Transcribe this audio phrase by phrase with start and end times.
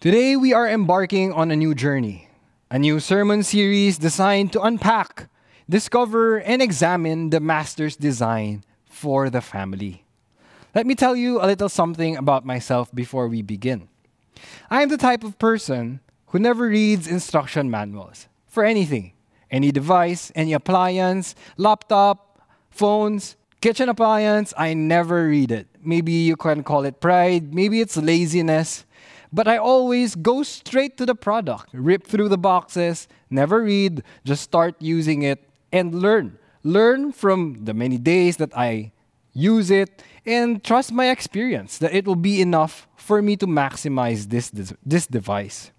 [0.00, 2.26] Today, we are embarking on a new journey,
[2.70, 5.28] a new sermon series designed to unpack,
[5.68, 10.06] discover, and examine the Master's design for the family.
[10.74, 13.88] Let me tell you a little something about myself before we begin.
[14.70, 19.12] I am the type of person who never reads instruction manuals for anything
[19.50, 24.54] any device, any appliance, laptop, phones, kitchen appliance.
[24.56, 25.66] I never read it.
[25.84, 28.86] Maybe you can call it pride, maybe it's laziness.
[29.32, 34.42] But I always go straight to the product, rip through the boxes, never read, just
[34.42, 36.38] start using it and learn.
[36.64, 38.92] Learn from the many days that I
[39.32, 44.28] use it and trust my experience that it will be enough for me to maximize
[44.28, 45.70] this, this, this device.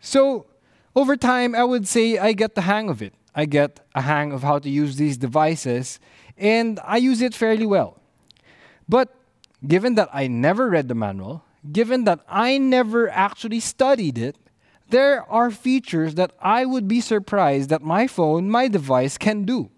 [0.00, 0.46] So,
[0.94, 3.12] over time, I would say I get the hang of it.
[3.34, 6.00] I get a hang of how to use these devices,
[6.38, 8.00] and I use it fairly well.
[8.88, 9.14] But
[9.66, 14.36] given that I never read the manual, given that I never actually studied it,
[14.88, 19.70] there are features that I would be surprised that my phone, my device can do.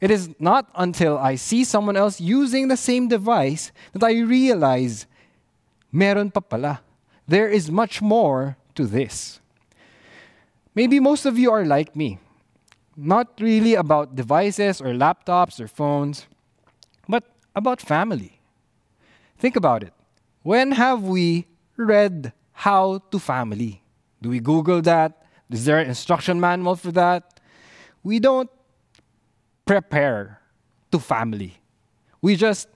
[0.00, 5.06] It is not until I see someone else using the same device that I realize,
[5.92, 6.80] meron pa pala.
[7.28, 9.40] There is much more to this.
[10.74, 12.18] Maybe most of you are like me.
[12.96, 16.26] Not really about devices or laptops or phones,
[17.08, 18.40] but about family.
[19.38, 19.92] Think about it.
[20.42, 21.46] When have we
[21.76, 23.82] read how to family?
[24.22, 25.26] Do we Google that?
[25.50, 27.40] Is there an instruction manual for that?
[28.02, 28.50] We don't
[29.66, 30.40] prepare
[30.92, 31.58] to family.
[32.22, 32.68] We just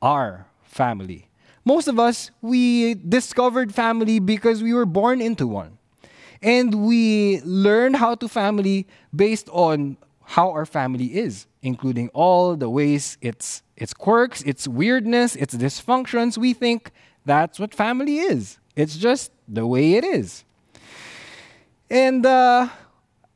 [0.00, 1.28] are family.
[1.64, 5.78] Most of us, we discovered family because we were born into one.
[6.42, 12.70] And we learn how to family based on how our family is, including all the
[12.70, 16.38] ways its its quirks, its weirdness, its dysfunctions.
[16.38, 16.92] We think
[17.24, 18.58] that's what family is.
[18.76, 20.44] It's just the way it is.
[21.90, 22.68] And uh,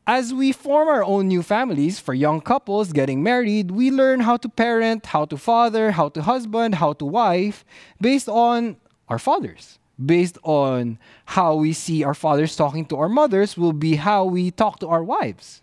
[0.06, 4.36] as we form our own new families for young couples getting married, we learn how
[4.36, 7.64] to parent, how to father, how to husband, how to wife
[8.00, 8.76] based on
[9.08, 13.96] our fathers based on how we see our fathers talking to our mothers will be
[13.96, 15.62] how we talk to our wives.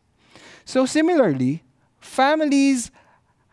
[0.66, 1.63] So, similarly,
[2.00, 2.92] families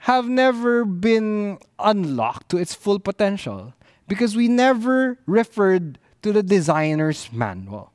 [0.08, 3.74] have never been unlocked to its full potential
[4.08, 7.92] because we never referred to the designer's manual.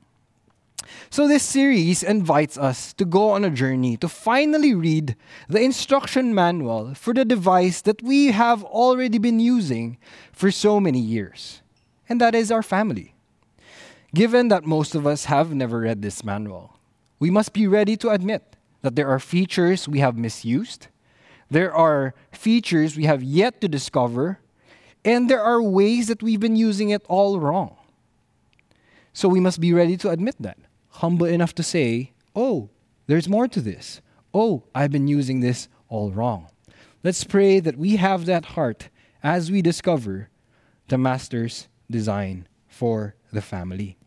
[1.10, 5.16] So, this series invites us to go on a journey to finally read
[5.50, 9.98] the instruction manual for the device that we have already been using
[10.32, 11.64] for so many years
[12.08, 13.16] and that is our family.
[14.14, 16.78] Given that most of us have never read this manual,
[17.18, 20.90] we must be ready to admit that there are features we have misused,
[21.54, 24.40] there are features we have yet to discover,
[25.06, 27.76] and there are ways that we've been using it all wrong.
[29.14, 30.58] So we must be ready to admit that,
[30.90, 32.70] humble enough to say, oh,
[33.06, 34.02] there's more to this.
[34.34, 36.48] Oh, I've been using this all wrong.
[37.04, 38.90] Let's pray that we have that heart
[39.22, 40.30] as we discover
[40.88, 43.98] the Master's design for the family.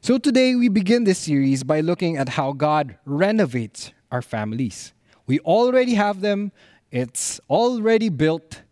[0.00, 4.92] So today we begin this series by looking at how God renovates our families.
[5.28, 6.50] We already have them,
[6.90, 8.62] it's already built,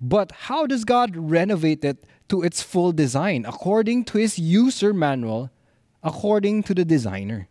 [0.00, 5.50] but how does God renovate it to its full design according to his user manual,
[6.02, 7.48] according to the designer?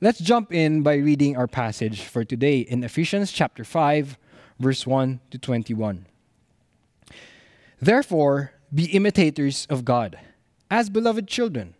[0.00, 4.18] Let's jump in by reading our passage for today in Ephesians chapter 5
[4.58, 6.06] verse 1 to 21.
[7.80, 10.18] Therefore, be imitators of God
[10.70, 11.74] as beloved children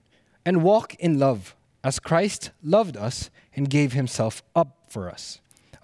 [0.45, 5.41] and walk in love as Christ loved us and gave himself up for us,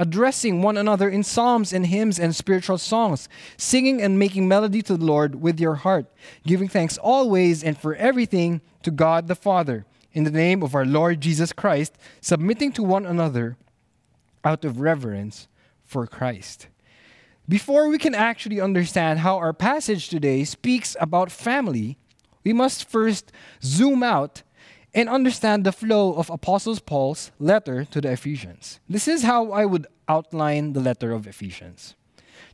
[0.00, 4.96] addressing one another in psalms and hymns and spiritual songs, singing and making melody to
[4.96, 6.06] the Lord with your heart,
[6.46, 10.86] giving thanks always and for everything to God the Father, in the name of our
[10.86, 13.58] Lord Jesus Christ, submitting to one another
[14.42, 15.48] out of reverence
[15.84, 16.68] for Christ.
[17.46, 21.98] Before we can actually understand how our passage today speaks about family,
[22.42, 23.32] we must first
[23.62, 24.44] zoom out
[24.94, 28.80] and understand the flow of Apostle Paul's letter to the Ephesians.
[28.88, 31.94] This is how I would outline the letter of Ephesians.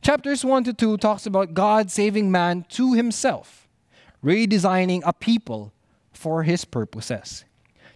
[0.01, 3.67] Chapters 1 to 2 talks about God saving man to himself,
[4.23, 5.73] redesigning a people
[6.11, 7.45] for his purposes.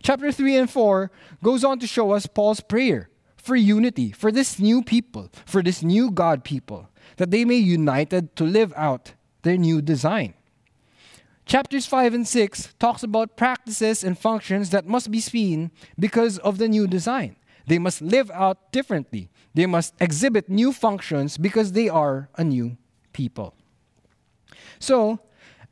[0.01, 1.11] Chapter 3 and 4
[1.43, 5.83] goes on to show us Paul's prayer for unity, for this new people, for this
[5.83, 9.13] new God people, that they may united to live out
[9.43, 10.33] their new design.
[11.51, 15.69] Chapters 5 and 6 talks about practices and functions that must be seen
[15.99, 17.35] because of the new design.
[17.67, 19.29] They must live out differently.
[19.53, 22.77] They must exhibit new functions because they are a new
[23.11, 23.53] people.
[24.79, 25.19] So,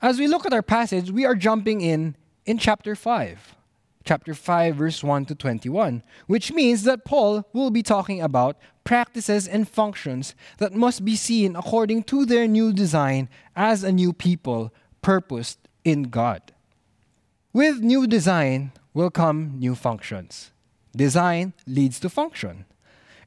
[0.01, 3.55] as we look at our passage, we are jumping in in chapter 5.
[4.03, 9.47] Chapter 5 verse 1 to 21, which means that Paul will be talking about practices
[9.47, 14.73] and functions that must be seen according to their new design as a new people
[15.01, 16.41] purposed in God.
[17.53, 20.51] With new design will come new functions.
[20.95, 22.65] Design leads to function.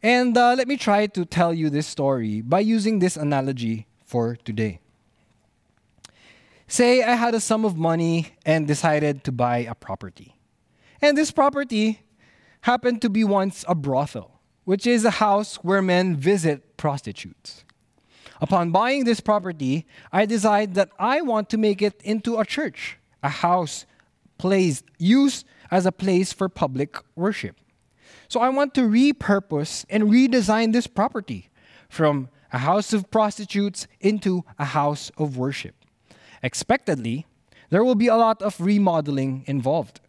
[0.02, 4.37] And uh, let me try to tell you this story by using this analogy for
[4.37, 4.81] today.
[6.66, 10.37] Say I had a sum of money and decided to buy a property.
[11.00, 12.00] And this property
[12.62, 17.61] happened to be once a brothel, which is a house where men visit prostitutes.
[18.42, 22.98] Upon buying this property, I decide that I want to make it into a church,
[23.22, 23.86] a house
[24.36, 27.54] placed used as a place for public worship.
[28.26, 31.50] So I want to repurpose and redesign this property
[31.88, 35.76] from a house of prostitutes into a house of worship.
[36.42, 37.26] Expectedly,
[37.70, 40.00] there will be a lot of remodeling involved.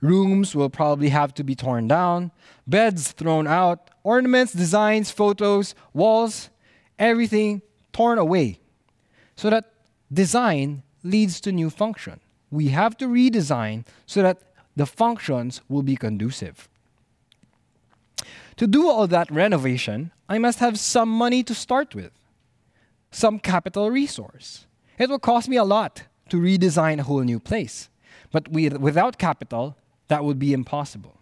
[0.00, 2.32] Rooms will probably have to be torn down,
[2.66, 6.48] beds thrown out, ornaments, designs, photos, walls,
[6.98, 7.60] everything
[7.94, 8.58] torn away
[9.36, 9.72] so that
[10.12, 12.20] design leads to new function.
[12.50, 14.42] We have to redesign so that
[14.76, 16.68] the functions will be conducive.
[18.56, 22.12] To do all that renovation, I must have some money to start with,
[23.10, 24.66] some capital resource.
[24.98, 27.88] It will cost me a lot to redesign a whole new place,
[28.30, 29.76] but without capital,
[30.08, 31.18] that would be impossible.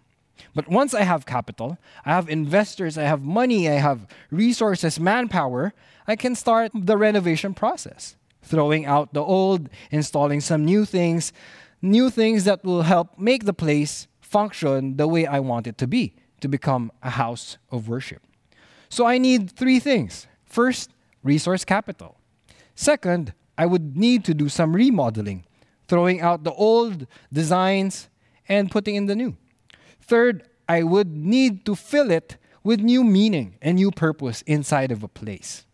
[0.55, 5.73] But once I have capital, I have investors, I have money, I have resources, manpower,
[6.07, 11.33] I can start the renovation process, throwing out the old, installing some new things,
[11.81, 15.87] new things that will help make the place function the way I want it to
[15.87, 18.21] be, to become a house of worship.
[18.89, 20.27] So I need three things.
[20.45, 20.91] First,
[21.23, 22.17] resource capital.
[22.75, 25.45] Second, I would need to do some remodeling,
[25.87, 28.09] throwing out the old designs
[28.49, 29.37] and putting in the new.
[30.05, 35.03] Third, I would need to fill it with new meaning and new purpose inside of
[35.03, 35.65] a place.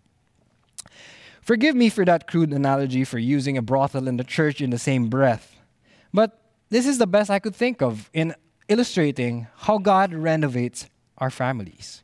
[1.41, 4.77] Forgive me for that crude analogy for using a brothel and a church in the
[4.77, 5.57] same breath,
[6.13, 8.35] but this is the best I could think of in
[8.67, 12.03] illustrating how God renovates our families.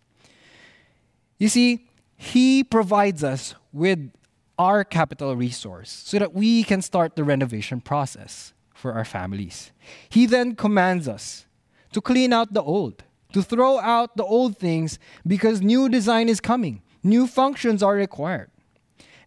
[1.37, 4.11] You see, He provides us with
[4.57, 9.71] our capital resource so that we can start the renovation process for our families.
[10.09, 11.45] He then commands us
[11.95, 16.41] to clean out the old, to throw out the old things because new design is
[16.41, 18.51] coming, new functions are required.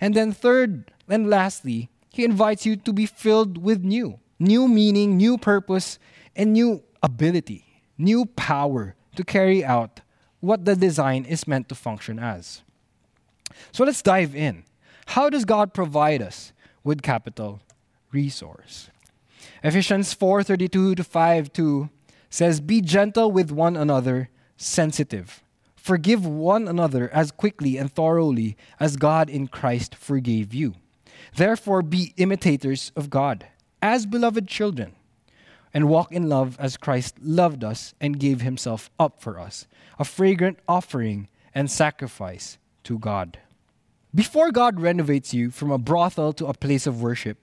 [0.02, 5.16] And then, third and lastly, he invites you to be filled with new, new meaning,
[5.16, 5.98] new purpose,
[6.37, 7.64] and new ability,
[7.96, 10.02] new power to carry out
[10.40, 12.60] what the design is meant to function as.
[13.72, 14.64] So let's dive in.
[15.06, 16.52] How does God provide us
[16.84, 17.60] with capital
[18.12, 18.90] resource?
[19.64, 21.88] Ephesians 4:32 to 5 2
[22.30, 25.42] says, Be gentle with one another, sensitive.
[25.76, 30.75] Forgive one another as quickly and thoroughly as God in Christ forgave you.
[31.37, 33.47] Therefore, be imitators of God
[33.80, 34.94] as beloved children
[35.73, 39.66] and walk in love as Christ loved us and gave himself up for us,
[39.99, 43.38] a fragrant offering and sacrifice to God.
[44.14, 47.38] Before God renovates you from a brothel to a place of worship,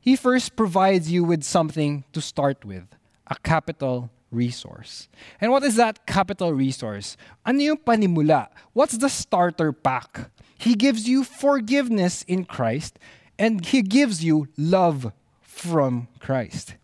[0.00, 2.84] He first provides you with something to start with
[3.26, 5.08] a capital resource.
[5.40, 7.16] And what is that capital resource?
[7.44, 8.48] Ano yung panimula?
[8.72, 10.30] What's the starter pack?
[10.58, 12.98] He gives you forgiveness in Christ
[13.38, 16.74] and He gives you love from Christ.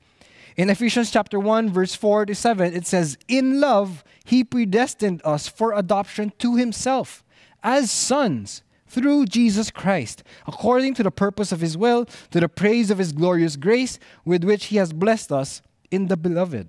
[0.57, 5.49] In Ephesians chapter 1 verse 4 to 7 it says in love he predestined us
[5.49, 7.25] for adoption to himself
[7.63, 12.91] as sons through Jesus Christ according to the purpose of his will to the praise
[12.91, 16.69] of his glorious grace with which he has blessed us in the beloved.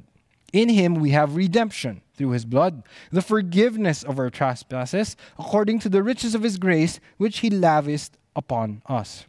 [0.54, 5.90] In him we have redemption through his blood, the forgiveness of our trespasses according to
[5.90, 9.26] the riches of his grace which he lavished upon us.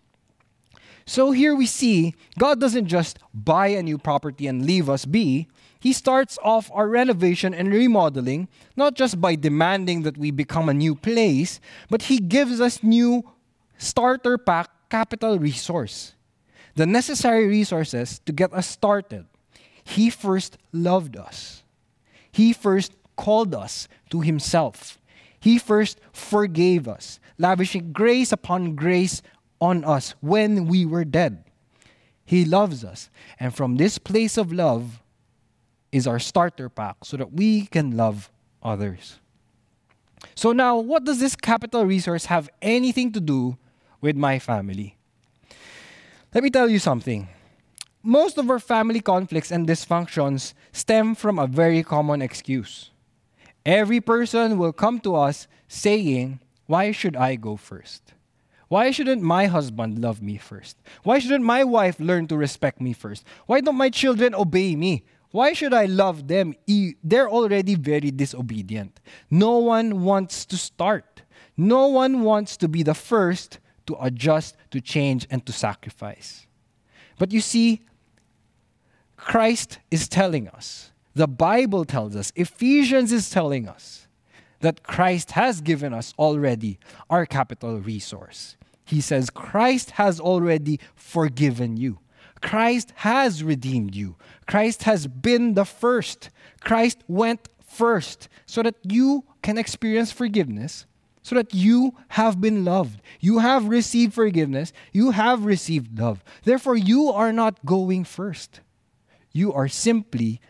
[1.06, 5.48] So here we see God doesn't just buy a new property and leave us be.
[5.80, 10.74] He starts off our renovation and remodeling not just by demanding that we become a
[10.74, 13.22] new place, but He gives us new
[13.76, 16.14] starter pack capital resource.
[16.74, 19.26] The necessary resources to get us started.
[19.84, 21.62] He first loved us.
[22.32, 24.98] He first called us to Himself.
[25.38, 29.22] He first forgave us, lavishing grace upon grace
[29.60, 31.44] on us when we were dead.
[32.24, 33.10] He loves us.
[33.38, 35.02] And from this place of love
[35.92, 38.30] is our starter pack so that we can love
[38.62, 39.20] others.
[40.34, 43.58] So, now, what does this capital resource have anything to do
[44.00, 44.96] with my family?
[46.34, 47.28] Let me tell you something.
[48.06, 52.90] Most of our family conflicts and dysfunctions stem from a very common excuse.
[53.64, 58.12] Every person will come to us saying, Why should I go first?
[58.68, 60.76] Why shouldn't my husband love me first?
[61.02, 63.24] Why shouldn't my wife learn to respect me first?
[63.46, 65.06] Why don't my children obey me?
[65.30, 66.54] Why should I love them?
[67.02, 69.00] They're already very disobedient.
[69.30, 71.22] No one wants to start.
[71.56, 76.46] No one wants to be the first to adjust, to change, and to sacrifice.
[77.18, 77.80] But you see,
[79.24, 84.06] Christ is telling us, the Bible tells us, Ephesians is telling us
[84.60, 86.78] that Christ has given us already
[87.08, 88.56] our capital resource.
[88.84, 92.00] He says, Christ has already forgiven you.
[92.42, 94.16] Christ has redeemed you.
[94.46, 96.28] Christ has been the first.
[96.60, 100.84] Christ went first so that you can experience forgiveness,
[101.22, 103.00] so that you have been loved.
[103.20, 104.74] You have received forgiveness.
[104.92, 106.22] You have received love.
[106.42, 108.60] Therefore, you are not going first.
[109.34, 110.40] You are simply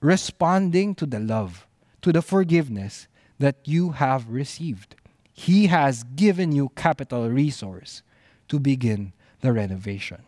[0.00, 1.66] responding to the love,
[2.02, 3.06] to the forgiveness
[3.38, 4.96] that you have received.
[5.32, 8.02] He has given you capital resource
[8.48, 10.22] to begin the renovation.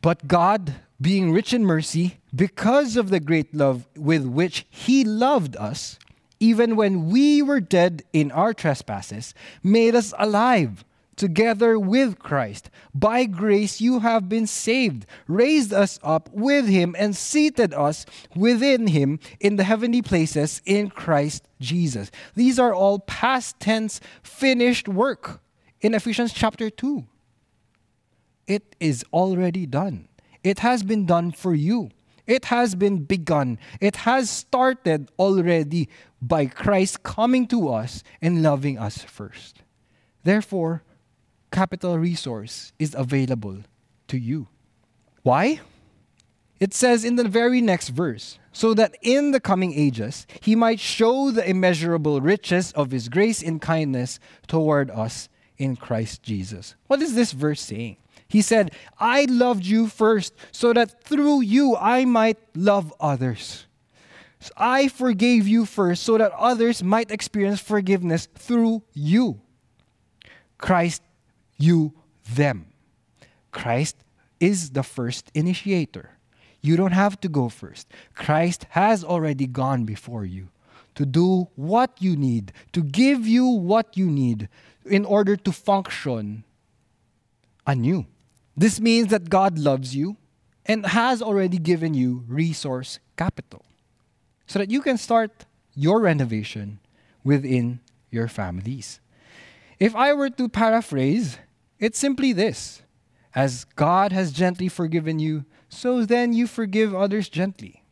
[0.00, 5.56] But God, being rich in mercy, because of the great love with which He loved
[5.56, 5.98] us,
[6.40, 10.84] even when we were dead in our trespasses, made us alive
[11.16, 12.70] together with Christ.
[12.94, 18.88] By grace you have been saved, raised us up with him, and seated us within
[18.88, 22.10] him in the heavenly places in Christ Jesus.
[22.34, 25.40] These are all past tense finished work
[25.80, 27.04] in Ephesians chapter 2.
[28.46, 30.08] It is already done.
[30.42, 31.90] It has been done for you.
[32.26, 33.58] It has been begun.
[33.80, 35.88] It has started already
[36.22, 39.62] by Christ coming to us and loving us first.
[40.22, 40.82] Therefore,
[41.54, 43.58] capital resource is available
[44.08, 44.48] to you.
[45.22, 45.60] Why?
[46.58, 50.80] It says in the very next verse, so that in the coming ages he might
[50.80, 54.18] show the immeasurable riches of his grace and kindness
[54.48, 56.74] toward us in Christ Jesus.
[56.88, 57.98] What is this verse saying?
[58.26, 63.66] He said, I loved you first so that through you I might love others.
[64.56, 69.40] I forgave you first so that others might experience forgiveness through you.
[70.58, 71.02] Christ
[71.56, 71.92] you
[72.34, 72.66] them.
[73.50, 73.96] Christ
[74.40, 76.10] is the first initiator.
[76.60, 77.88] You don't have to go first.
[78.14, 80.48] Christ has already gone before you
[80.94, 84.48] to do what you need, to give you what you need
[84.84, 86.44] in order to function
[87.66, 88.06] anew.
[88.56, 90.16] This means that God loves you
[90.66, 93.64] and has already given you resource capital
[94.46, 96.78] so that you can start your renovation
[97.24, 97.80] within
[98.10, 99.00] your families.
[99.80, 101.38] If I were to paraphrase,
[101.78, 102.82] it's simply this
[103.34, 107.82] As God has gently forgiven you, so then you forgive others gently.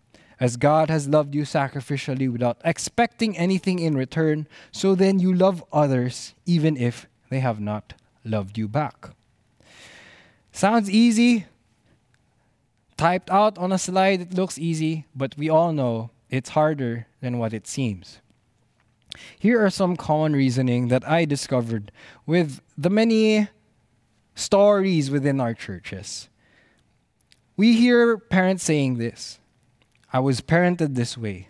[0.41, 5.63] As God has loved you sacrificially without expecting anything in return, so then you love
[5.73, 9.11] others even if they have not loved you back.
[10.53, 11.47] Sounds easy.
[12.97, 17.39] Typed out on a slide, it looks easy, but we all know it's harder than
[17.39, 18.21] what it seems.
[19.39, 21.93] Here are some common reasoning that I discovered
[22.27, 23.49] with the many
[24.35, 26.29] stories within our churches.
[27.57, 29.39] We hear parents saying this
[30.13, 31.49] I was parented this way.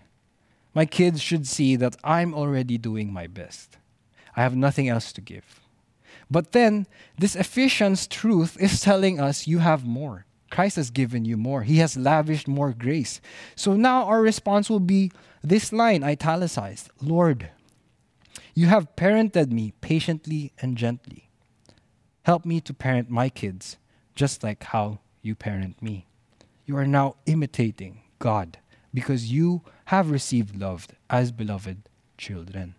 [0.74, 3.76] My kids should see that I'm already doing my best.
[4.36, 5.60] I have nothing else to give.
[6.30, 6.86] But then,
[7.18, 10.24] this Ephesians truth is telling us you have more.
[10.50, 11.62] Christ has given you more.
[11.62, 13.20] He has lavished more grace.
[13.54, 15.12] So now our response will be
[15.42, 17.50] this line italicized Lord,
[18.54, 21.30] you have parented me patiently and gently.
[22.22, 23.76] Help me to parent my kids
[24.14, 26.06] just like how you parent me.
[26.66, 28.58] You are now imitating God
[28.94, 32.74] because you have received love as beloved children.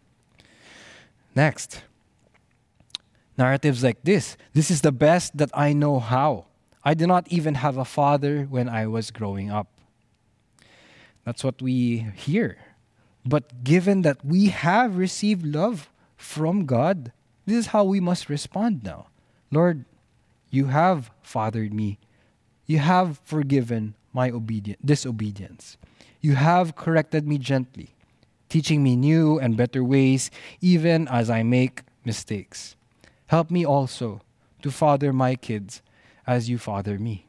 [1.36, 1.84] Next,
[3.38, 6.46] narratives like this this is the best that I know how.
[6.86, 9.68] I did not even have a father when I was growing up.
[11.26, 12.58] That's what we hear.
[13.26, 17.12] But given that we have received love from God,
[17.46, 19.08] this is how we must respond now.
[19.54, 19.86] Lord,
[20.50, 22.00] you have fathered me.
[22.66, 24.32] You have forgiven my
[24.84, 25.78] disobedience.
[26.22, 27.96] You have corrected me gently,
[28.50, 30.32] teaching me new and better ways,
[30.62, 32.76] even as I make mistakes.
[33.28, 34.22] Help me also
[34.62, 35.82] to father my kids
[36.28, 37.26] as you father me.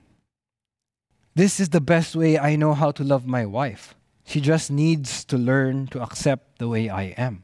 [1.34, 3.94] This is the best way I know how to love my wife.
[4.24, 7.42] She just needs to learn to accept the way I am.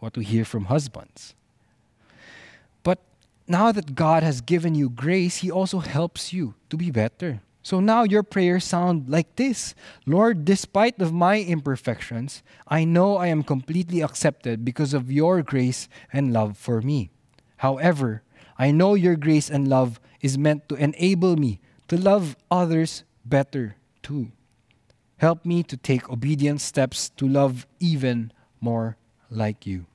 [0.00, 1.35] What we hear from husbands.
[3.48, 7.40] Now that God has given you grace, He also helps you to be better.
[7.62, 9.74] So now your prayers sound like this
[10.06, 15.88] Lord, despite of my imperfections, I know I am completely accepted because of your grace
[16.12, 17.10] and love for me.
[17.58, 18.22] However,
[18.58, 23.76] I know your grace and love is meant to enable me to love others better
[24.02, 24.32] too.
[25.18, 28.96] Help me to take obedient steps to love even more
[29.30, 29.86] like you.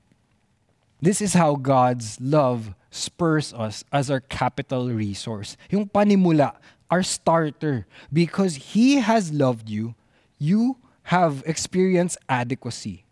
[1.01, 5.57] This is how God's love spurs us as our capital resource.
[5.71, 6.55] Yung panimula,
[6.91, 7.87] our starter.
[8.13, 9.95] Because He has loved you,
[10.37, 13.05] you have experienced adequacy.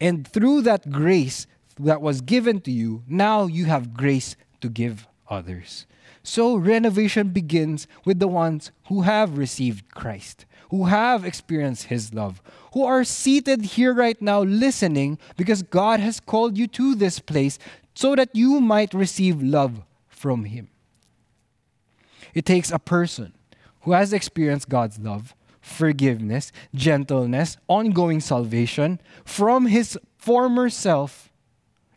[0.00, 1.46] And through that grace
[1.78, 5.86] that was given to you, now you have grace to give others.
[6.22, 12.40] So renovation begins with the ones who have received Christ, who have experienced His love,
[12.72, 17.58] who are seated here right now listening because God has called you to this place
[17.94, 20.68] so that you might receive love from Him.
[22.34, 23.32] It takes a person
[23.82, 31.30] who has experienced God's love, forgiveness, gentleness, ongoing salvation from his former self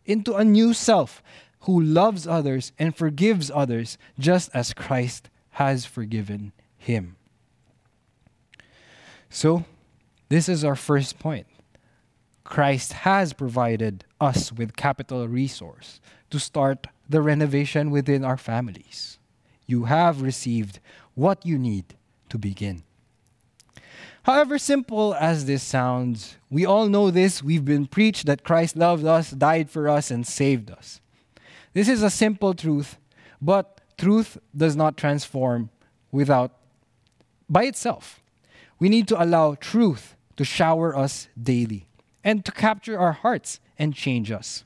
[0.05, 1.23] into a new self
[1.61, 7.15] who loves others and forgives others just as Christ has forgiven him.
[9.29, 9.65] So,
[10.29, 11.47] this is our first point.
[12.45, 19.19] Christ has provided us with capital resource to start the renovation within our families
[19.67, 20.79] you have received
[21.13, 21.95] what you need
[22.29, 22.83] to begin.
[24.23, 27.43] However simple as this sounds, we all know this.
[27.43, 30.99] We've been preached that Christ loved us, died for us, and saved us.
[31.73, 32.97] This is a simple truth,
[33.41, 35.69] but truth does not transform
[36.11, 36.53] without
[37.47, 38.21] by itself.
[38.79, 41.85] We need to allow truth to shower us daily
[42.25, 44.65] and to capture our hearts and change us.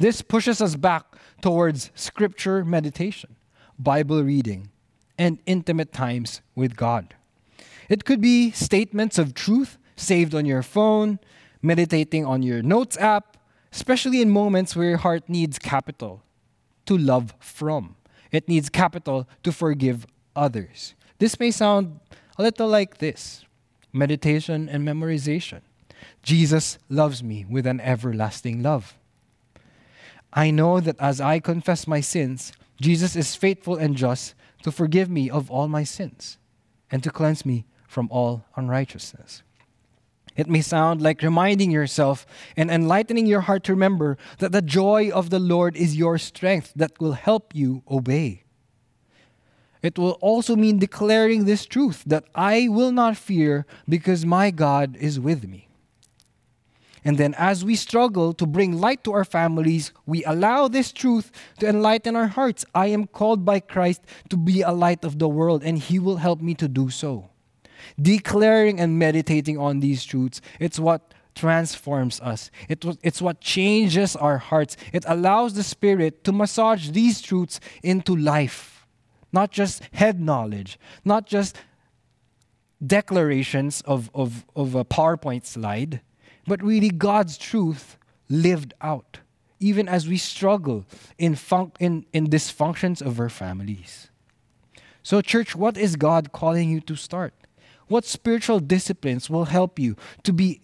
[0.00, 1.04] This pushes us back
[1.40, 3.36] towards scripture meditation.
[3.78, 4.70] Bible reading,
[5.16, 7.14] and intimate times with God.
[7.88, 11.20] It could be statements of truth saved on your phone,
[11.62, 13.36] meditating on your notes app,
[13.72, 16.22] especially in moments where your heart needs capital
[16.86, 17.96] to love from.
[18.32, 20.94] It needs capital to forgive others.
[21.18, 22.00] This may sound
[22.36, 23.44] a little like this
[23.92, 25.60] meditation and memorization.
[26.22, 28.94] Jesus loves me with an everlasting love.
[30.32, 35.10] I know that as I confess my sins, Jesus is faithful and just to forgive
[35.10, 36.38] me of all my sins
[36.90, 39.42] and to cleanse me from all unrighteousness.
[40.36, 42.24] It may sound like reminding yourself
[42.56, 46.72] and enlightening your heart to remember that the joy of the Lord is your strength
[46.76, 48.44] that will help you obey.
[49.82, 54.96] It will also mean declaring this truth that I will not fear because my God
[54.96, 55.67] is with me.
[57.04, 61.30] And then, as we struggle to bring light to our families, we allow this truth
[61.60, 62.64] to enlighten our hearts.
[62.74, 66.16] I am called by Christ to be a light of the world, and He will
[66.16, 67.30] help me to do so.
[68.00, 72.50] Declaring and meditating on these truths, it's what transforms us.
[72.68, 74.76] It, it's what changes our hearts.
[74.92, 78.78] It allows the Spirit to massage these truths into life
[79.32, 81.56] not just head knowledge, not just
[82.84, 86.00] declarations of, of, of a PowerPoint slide,
[86.48, 89.20] but really God's truth lived out,
[89.60, 90.86] even as we struggle
[91.18, 94.08] in, fun- in, in dysfunctions of our families.
[95.02, 97.34] So, church, what is God calling you to start?
[97.86, 100.60] What spiritual disciplines will help you to be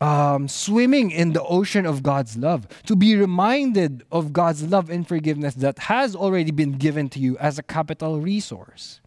[0.00, 5.06] um, swimming in the ocean of God's love, to be reminded of God's love and
[5.06, 9.00] forgiveness that has already been given to you as a capital resource?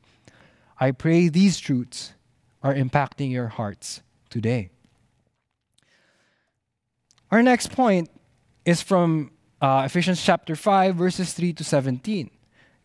[0.80, 2.14] I pray these truths
[2.62, 4.70] are impacting your hearts today.
[7.30, 8.10] Our next point
[8.64, 12.30] is from uh, Ephesians chapter 5, verses 3 to 17.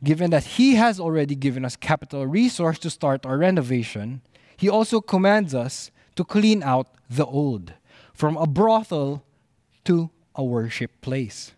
[0.03, 4.21] Given that He has already given us capital resource to start our renovation,
[4.57, 7.75] He also commands us to clean out the old,
[8.13, 9.23] from a brothel
[9.85, 11.53] to a worship place.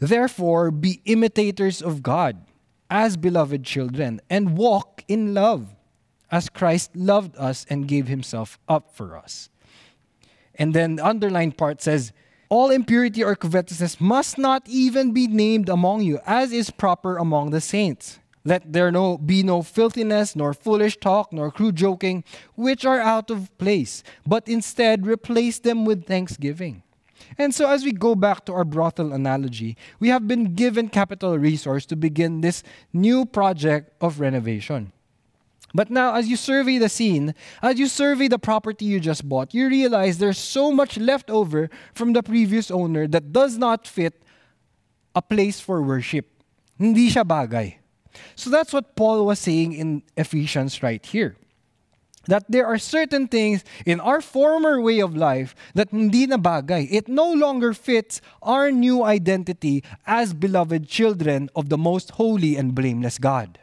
[0.00, 2.44] Therefore, be imitators of God
[2.90, 5.76] as beloved children and walk in love
[6.30, 9.48] as Christ loved us and gave himself up for us.
[10.56, 12.12] And then the underlined part says,
[12.48, 17.50] All impurity or covetousness must not even be named among you, as is proper among
[17.50, 18.18] the saints.
[18.44, 23.30] Let there no, be no filthiness, nor foolish talk, nor crude joking, which are out
[23.30, 26.82] of place, but instead replace them with thanksgiving.
[27.38, 31.38] And so, as we go back to our brothel analogy, we have been given capital
[31.38, 32.62] resource to begin this
[32.92, 34.92] new project of renovation.
[35.74, 39.52] But now, as you survey the scene, as you survey the property you just bought,
[39.52, 44.22] you realize there's so much left over from the previous owner that does not fit
[45.16, 46.30] a place for worship.
[46.78, 47.82] Hindi siya bagay.
[48.36, 51.36] So that's what Paul was saying in Ephesians right here
[52.26, 56.88] that there are certain things in our former way of life that hindi na bagay.
[56.90, 62.74] It no longer fits our new identity as beloved children of the most holy and
[62.74, 63.58] blameless God.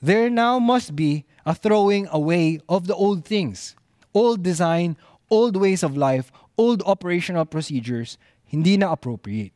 [0.00, 3.74] There now must be a throwing away of the old things,
[4.14, 4.96] old design,
[5.30, 9.52] old ways of life, old operational procedures, hindi na appropriate.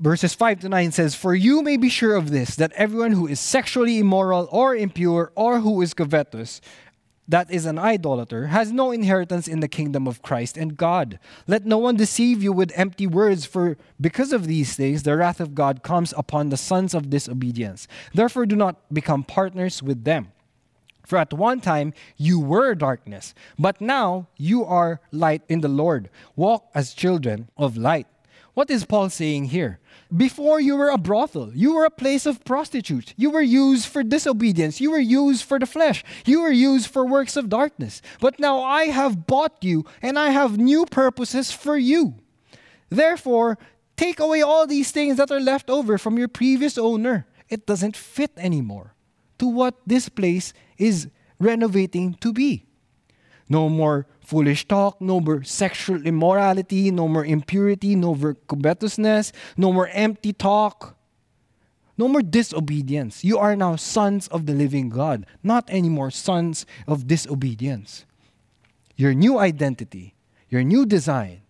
[0.00, 3.28] Verses 5 to 9 says, For you may be sure of this, that everyone who
[3.28, 6.60] is sexually immoral or impure or who is covetous
[7.28, 11.18] that is an idolater has no inheritance in the kingdom of Christ and God.
[11.46, 15.40] Let no one deceive you with empty words, for because of these things the wrath
[15.40, 17.86] of God comes upon the sons of disobedience.
[18.12, 20.32] Therefore, do not become partners with them.
[21.06, 26.10] For at one time you were darkness, but now you are light in the Lord.
[26.36, 28.06] Walk as children of light.
[28.54, 29.78] What is Paul saying here?
[30.14, 33.14] Before you were a brothel, you were a place of prostitutes.
[33.16, 34.78] You were used for disobedience.
[34.78, 36.04] You were used for the flesh.
[36.26, 38.02] You were used for works of darkness.
[38.20, 42.16] But now I have bought you, and I have new purposes for you.
[42.90, 43.56] Therefore,
[43.96, 47.26] take away all these things that are left over from your previous owner.
[47.48, 48.94] It doesn't fit anymore
[49.38, 52.66] to what this place is renovating to be.
[53.48, 59.70] No more foolish talk, no more sexual immorality, no more impurity, no more covetousness, no
[59.70, 60.96] more empty talk,
[61.98, 63.22] no more disobedience.
[63.22, 68.06] You are now sons of the living God, not anymore sons of disobedience.
[68.96, 70.14] Your new identity,
[70.48, 71.42] your new design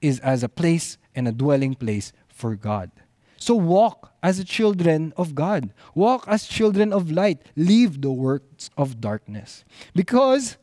[0.00, 2.90] is as a place and a dwelling place for God.
[3.36, 5.74] So walk as children of God.
[5.94, 7.42] Walk as children of light.
[7.56, 9.66] Leave the works of darkness.
[9.94, 10.56] Because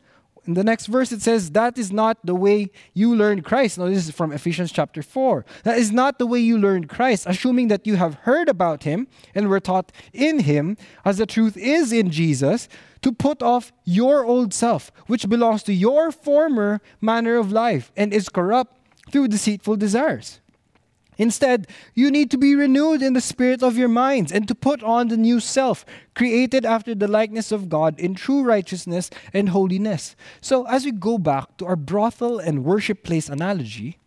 [0.50, 3.78] in the next verse, it says, That is not the way you learned Christ.
[3.78, 5.44] Now, this is from Ephesians chapter 4.
[5.62, 9.06] That is not the way you learned Christ, assuming that you have heard about him
[9.32, 12.68] and were taught in him, as the truth is in Jesus,
[13.02, 18.12] to put off your old self, which belongs to your former manner of life and
[18.12, 18.76] is corrupt
[19.12, 20.40] through deceitful desires.
[21.20, 24.82] Instead, you need to be renewed in the spirit of your minds and to put
[24.82, 30.16] on the new self, created after the likeness of God in true righteousness and holiness.
[30.40, 33.98] So, as we go back to our brothel and worship place analogy,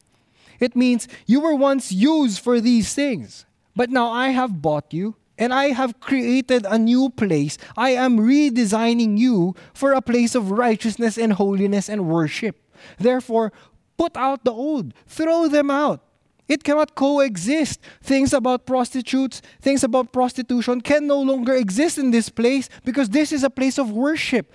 [0.60, 3.46] it means you were once used for these things,
[3.76, 7.60] but now I have bought you and I have created a new place.
[7.78, 12.58] I am redesigning you for a place of righteousness and holiness and worship.
[12.98, 13.54] Therefore,
[14.00, 16.02] put out the old, throw them out.
[16.48, 17.80] It cannot coexist.
[18.02, 23.32] Things about prostitutes, things about prostitution can no longer exist in this place because this
[23.32, 24.52] is a place of worship.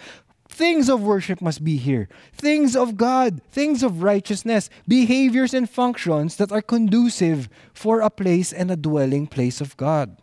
[0.49, 2.09] Things of worship must be here.
[2.33, 8.53] Things of God, things of righteousness, behaviors and functions that are conducive for a place
[8.53, 10.17] and a dwelling place of God.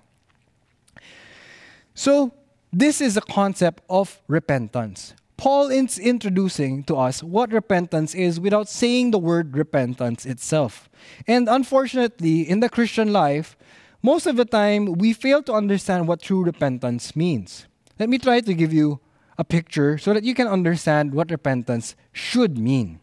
[1.93, 2.33] So,
[2.73, 5.13] this is a concept of repentance.
[5.37, 10.89] Paul is introducing to us what repentance is without saying the word repentance itself.
[11.27, 13.57] And unfortunately, in the Christian life,
[14.01, 17.67] most of the time, we fail to understand what true repentance means.
[17.99, 18.99] Let me try to give you
[19.37, 22.99] a picture so that you can understand what repentance should mean.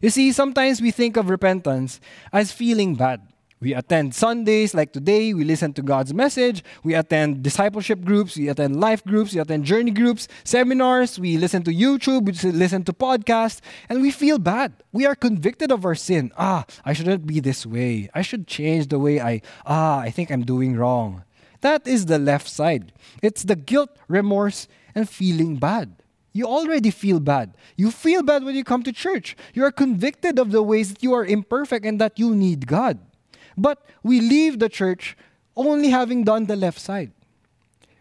[0.00, 2.00] You see, sometimes we think of repentance
[2.32, 3.20] as feeling bad.
[3.58, 8.48] We attend Sundays like today, we listen to God's message, we attend discipleship groups, we
[8.48, 12.92] attend life groups, we attend journey groups, seminars, we listen to YouTube, we listen to
[12.92, 14.74] podcasts, and we feel bad.
[14.92, 16.32] We are convicted of our sin.
[16.36, 18.10] Ah, I shouldn't be this way.
[18.14, 21.24] I should change the way I, ah, I think I'm doing wrong.
[21.62, 22.92] That is the left side.
[23.22, 26.02] It's the guilt, remorse, and feeling bad.
[26.34, 27.56] You already feel bad.
[27.74, 29.34] You feel bad when you come to church.
[29.54, 32.98] You are convicted of the ways that you are imperfect and that you need God.
[33.56, 35.16] But we leave the church
[35.56, 37.12] only having done the left side.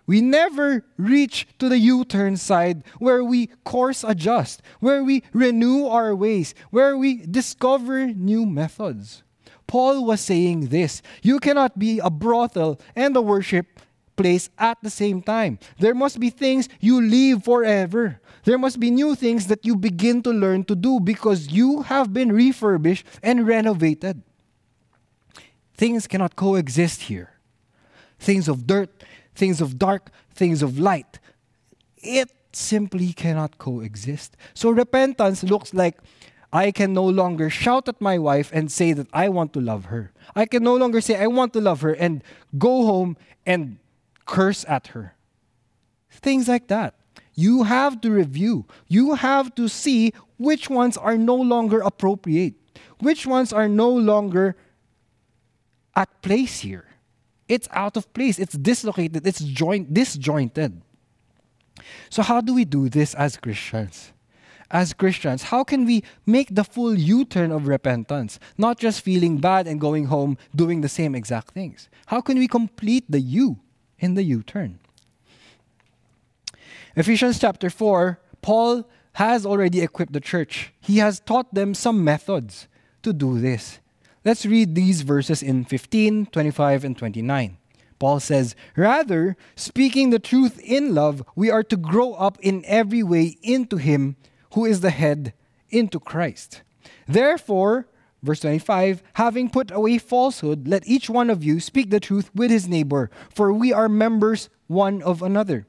[0.08, 5.88] We never reach to the U turn side where we course adjust, where we renew
[5.88, 9.24] our ways, where we discover new methods.
[9.68, 13.80] Paul was saying this You cannot be a brothel and a worship
[14.16, 15.60] place at the same time.
[15.80, 18.22] There must be things you leave forever.
[18.44, 22.14] There must be new things that you begin to learn to do because you have
[22.14, 24.22] been refurbished and renovated.
[25.76, 27.32] Things cannot coexist here.
[28.20, 29.04] Things of dirt,
[29.36, 31.20] things of dark, things of light.
[31.98, 34.38] It simply cannot coexist.
[34.54, 35.98] So repentance looks like
[36.54, 39.86] I can no longer shout at my wife and say that I want to love
[39.86, 40.14] her.
[40.36, 42.24] I can no longer say I want to love her and
[42.58, 43.78] go home and
[44.26, 45.16] curse at her.
[46.10, 46.96] Things like that.
[47.34, 48.66] You have to review.
[48.88, 52.54] You have to see which ones are no longer appropriate,
[53.00, 54.56] which ones are no longer
[55.96, 56.86] at place here.
[57.48, 58.40] It's out of place.
[58.40, 59.26] It's dislocated.
[59.26, 60.82] It's joint, disjointed.
[62.10, 64.12] So, how do we do this as Christians?
[64.72, 68.40] As Christians, how can we make the full U turn of repentance?
[68.58, 71.88] Not just feeling bad and going home doing the same exact things.
[72.08, 73.60] How can we complete the U
[74.00, 74.80] in the U turn?
[76.96, 80.74] Ephesians chapter 4, Paul has already equipped the church.
[80.82, 82.68] He has taught them some methods
[83.04, 83.80] to do this.
[84.26, 87.58] Let's read these verses in 15, 25, and 29.
[88.00, 93.04] Paul says, Rather, speaking the truth in love, we are to grow up in every
[93.04, 94.16] way into Him
[94.54, 95.34] who is the head,
[95.70, 96.64] into Christ.
[97.08, 97.88] Therefore,
[98.24, 102.50] verse 25, having put away falsehood, let each one of you speak the truth with
[102.50, 105.68] his neighbor, for we are members one of another.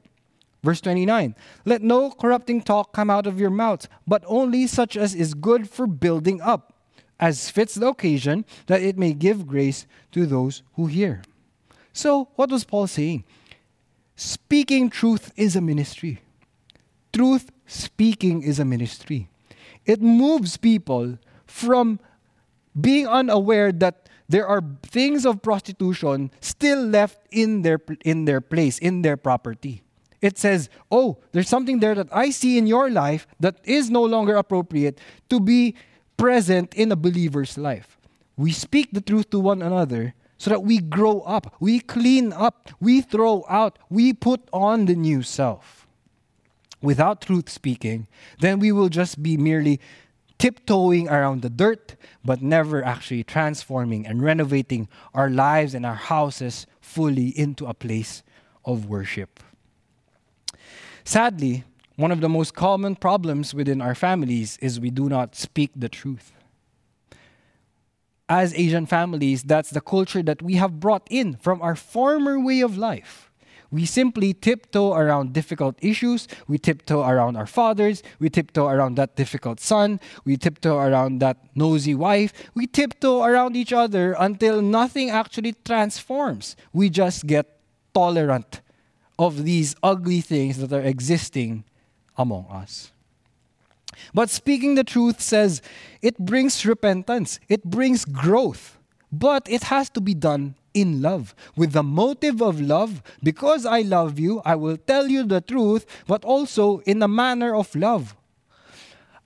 [0.63, 5.13] Verse 29 Let no corrupting talk come out of your mouths, but only such as
[5.13, 6.73] is good for building up
[7.19, 11.21] as fits the occasion, that it may give grace to those who hear.
[11.93, 13.23] So, what was Paul saying?
[14.15, 16.21] Speaking truth is a ministry.
[17.13, 19.29] Truth speaking is a ministry.
[19.85, 21.99] It moves people from
[22.79, 28.77] being unaware that there are things of prostitution still left in their, in their place,
[28.77, 29.83] in their property.
[30.21, 34.03] It says, Oh, there's something there that I see in your life that is no
[34.03, 34.99] longer appropriate
[35.29, 35.75] to be
[36.17, 37.97] present in a believer's life.
[38.35, 42.69] We speak the truth to one another so that we grow up, we clean up,
[42.79, 45.87] we throw out, we put on the new self.
[46.81, 48.07] Without truth speaking,
[48.39, 49.79] then we will just be merely
[50.37, 56.67] tiptoeing around the dirt, but never actually transforming and renovating our lives and our houses
[56.79, 58.21] fully into a place
[58.63, 59.39] of worship.
[61.03, 61.63] Sadly,
[61.97, 65.89] one of the most common problems within our families is we do not speak the
[65.89, 66.31] truth.
[68.29, 72.61] As Asian families, that's the culture that we have brought in from our former way
[72.61, 73.31] of life.
[73.71, 76.27] We simply tiptoe around difficult issues.
[76.47, 78.03] We tiptoe around our fathers.
[78.19, 79.99] We tiptoe around that difficult son.
[80.23, 82.31] We tiptoe around that nosy wife.
[82.53, 86.55] We tiptoe around each other until nothing actually transforms.
[86.71, 87.59] We just get
[87.93, 88.61] tolerant
[89.17, 91.63] of these ugly things that are existing
[92.17, 92.91] among us.
[94.13, 95.61] But speaking the truth says
[96.01, 98.77] it brings repentance, it brings growth,
[99.11, 103.01] but it has to be done in love, with the motive of love.
[103.23, 107.55] Because I love you, I will tell you the truth, but also in a manner
[107.55, 108.15] of love.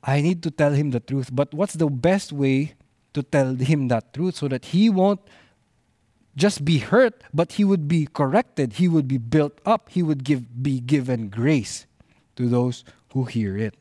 [0.04, 2.74] I need to tell him the truth, but what's the best way
[3.14, 5.20] to tell him that truth so that he won't
[6.36, 10.24] just be hurt, but he would be corrected, he would be built up, he would
[10.24, 11.86] give, be given grace
[12.36, 13.76] to those who hear it.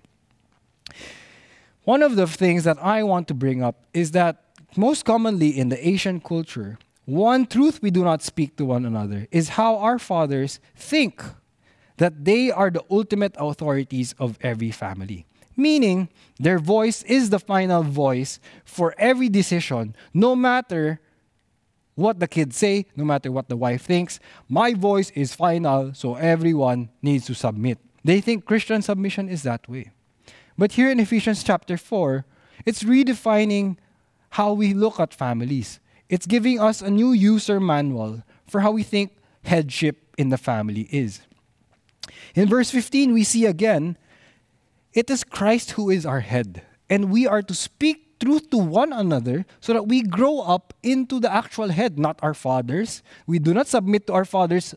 [1.85, 4.45] One of the things that I want to bring up is that
[4.77, 9.27] most commonly in the Asian culture, one truth we do not speak to one another
[9.31, 11.25] is how our fathers think
[11.97, 15.27] that they are the ultimate authorities of every family.
[15.57, 16.09] Meaning,
[16.39, 21.01] their voice is the final voice for every decision, no matter
[21.97, 24.21] what the kids say, no matter what the wife thinks.
[24.49, 27.79] My voice is final, so everyone needs to submit.
[28.05, 29.91] They think Christian submission is that way.
[30.57, 32.25] But here in Ephesians chapter 4,
[32.67, 33.77] it's redefining
[34.31, 35.81] how we look at families.
[36.09, 40.89] It's giving us a new user manual for how we think headship in the family
[40.91, 41.21] is.
[42.35, 43.97] In verse 15, we see again,
[44.93, 48.93] it is Christ who is our head, and we are to speak truth to one
[48.93, 53.03] another so that we grow up into the actual head, not our fathers.
[53.27, 54.75] We do not submit to our fathers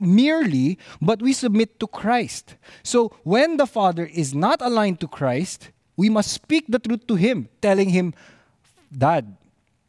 [0.00, 2.56] merely, but we submit to Christ.
[2.82, 7.16] So when the father is not aligned to Christ, we must speak the truth to
[7.16, 8.14] him, telling him,
[8.96, 9.36] Dad,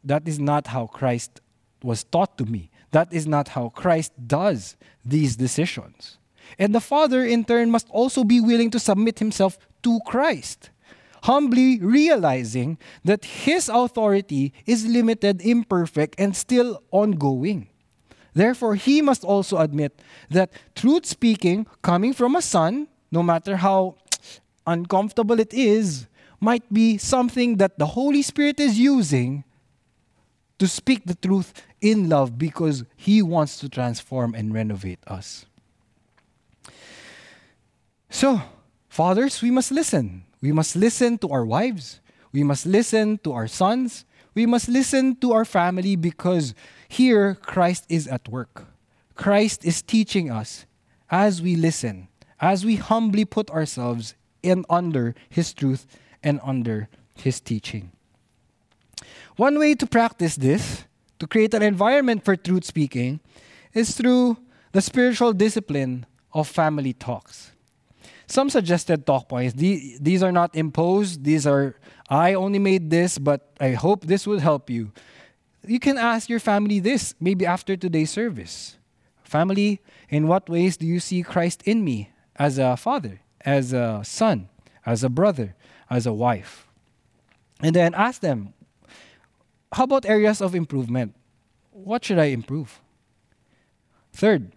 [0.04, 1.40] that is not how Christ
[1.82, 2.70] was taught to me.
[2.90, 6.18] That is not how Christ does these decisions.
[6.58, 10.70] And the father, in turn, must also be willing to submit himself to Christ
[11.24, 17.68] humbly realizing that his authority is limited, imperfect, and still ongoing.
[18.34, 23.96] Therefore, he must also admit that truth speaking coming from a son, no matter how
[24.66, 26.06] uncomfortable it is,
[26.40, 29.44] might be something that the Holy Spirit is using
[30.58, 35.46] to speak the truth in love because he wants to transform and renovate us.
[38.10, 38.42] So,
[38.88, 40.24] fathers, we must listen.
[40.42, 42.00] We must listen to our wives.
[42.32, 44.04] We must listen to our sons.
[44.34, 46.54] We must listen to our family because
[46.90, 48.66] here Christ is at work.
[49.14, 50.66] Christ is teaching us
[51.08, 52.08] as we listen,
[52.40, 55.86] as we humbly put ourselves in under his truth
[56.20, 57.92] and under his teaching.
[59.36, 60.84] One way to practice this,
[61.20, 63.20] to create an environment for truth speaking,
[63.72, 64.38] is through
[64.72, 67.52] the spiritual discipline of family talks
[68.30, 69.54] some suggested talk points.
[69.54, 71.24] These are not imposed.
[71.24, 71.74] These are,
[72.08, 74.92] I only made this, but I hope this will help you.
[75.66, 78.76] You can ask your family this, maybe after today's service.
[79.22, 84.00] Family, in what ways do you see Christ in me as a father, as a
[84.02, 84.48] son,
[84.84, 85.54] as a brother,
[85.88, 86.66] as a wife?
[87.62, 88.54] And then ask them,
[89.72, 91.14] how about areas of improvement?
[91.70, 92.80] What should I improve?
[94.12, 94.52] Third,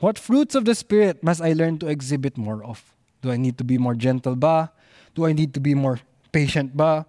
[0.00, 2.94] what fruits of the Spirit must I learn to exhibit more of?
[3.22, 4.72] Do I need to be more gentle ba?
[5.14, 6.00] Do I need to be more
[6.32, 7.06] patient ba?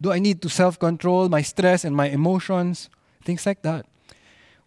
[0.00, 2.88] Do I need to self control my stress and my emotions?
[3.22, 3.86] Things like that.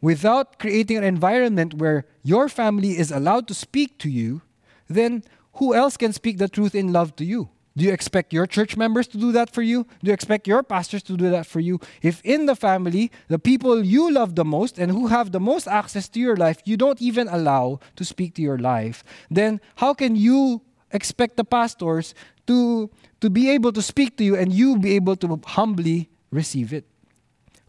[0.02, 4.42] Without creating an environment where your family is allowed to speak to you,
[4.88, 7.50] then who else can speak the truth in love to you?
[7.76, 9.84] Do you expect your church members to do that for you?
[10.04, 11.80] Do you expect your pastors to do that for you?
[12.04, 15.68] If in the family, the people you love the most and who have the most
[15.68, 19.96] access to your life, you don't even allow to speak to your life, then how
[19.96, 22.14] can you expect the pastors
[22.48, 22.90] to,
[23.22, 26.86] to be able to speak to you and you be able to humbly receive it?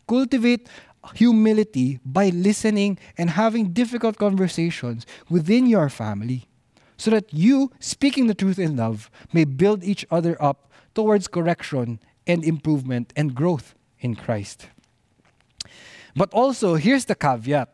[0.09, 0.69] Cultivate
[1.15, 6.49] humility by listening and having difficult conversations within your family
[6.97, 12.01] so that you, speaking the truth in love, may build each other up towards correction
[12.27, 14.69] and improvement and growth in Christ.
[16.17, 17.69] But also, here's the caveat.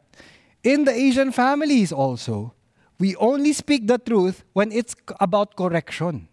[0.64, 2.54] In the Asian families, also,
[2.98, 6.28] we only speak the truth when it's about correction.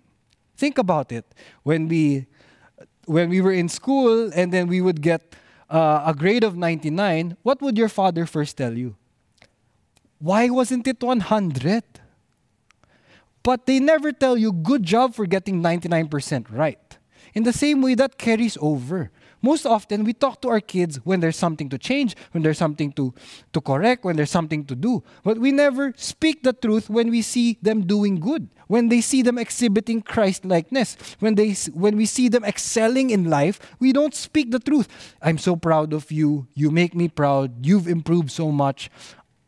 [0.57, 1.25] Think about it.
[1.63, 2.25] When we,
[3.05, 5.35] when we were in school and then we would get
[5.69, 8.95] uh, a grade of 99, what would your father first tell you?
[10.19, 11.83] Why wasn't it 100?
[13.43, 16.97] But they never tell you, good job for getting 99% right.
[17.33, 19.11] In the same way, that carries over.
[19.41, 22.91] Most often, we talk to our kids when there's something to change, when there's something
[22.93, 23.13] to,
[23.53, 25.03] to correct, when there's something to do.
[25.23, 29.21] But we never speak the truth when we see them doing good, when they see
[29.21, 33.59] them exhibiting Christ likeness, when, they, when we see them excelling in life.
[33.79, 34.87] We don't speak the truth.
[35.21, 36.47] I'm so proud of you.
[36.55, 37.65] You make me proud.
[37.65, 38.89] You've improved so much.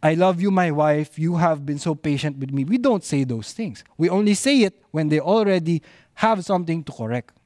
[0.01, 1.19] I love you, my wife.
[1.19, 2.63] You have been so patient with me.
[2.63, 3.83] We don't say those things.
[3.97, 5.81] We only say it when they already
[6.13, 7.38] have something to correct.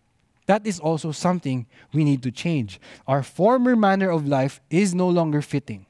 [0.46, 2.80] That is also something we need to change.
[3.08, 5.86] Our former manner of life is no longer fitting.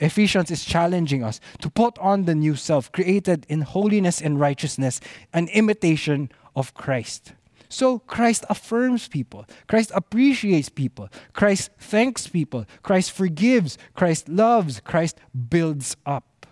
[0.00, 5.00] Ephesians is challenging us to put on the new self, created in holiness and righteousness,
[5.32, 7.34] an imitation of Christ.
[7.68, 9.46] So Christ affirms people.
[9.68, 11.08] Christ appreciates people.
[11.32, 12.66] Christ thanks people.
[12.82, 13.78] Christ forgives.
[13.94, 14.80] Christ loves.
[14.80, 15.18] Christ
[15.48, 16.46] builds up.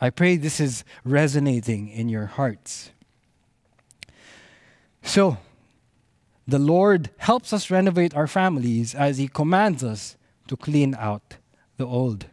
[0.00, 2.92] I pray this is resonating in your hearts.
[5.02, 5.38] So,
[6.46, 10.16] the Lord helps us renovate our families as He commands us
[10.48, 11.36] to clean out
[11.76, 12.26] the old.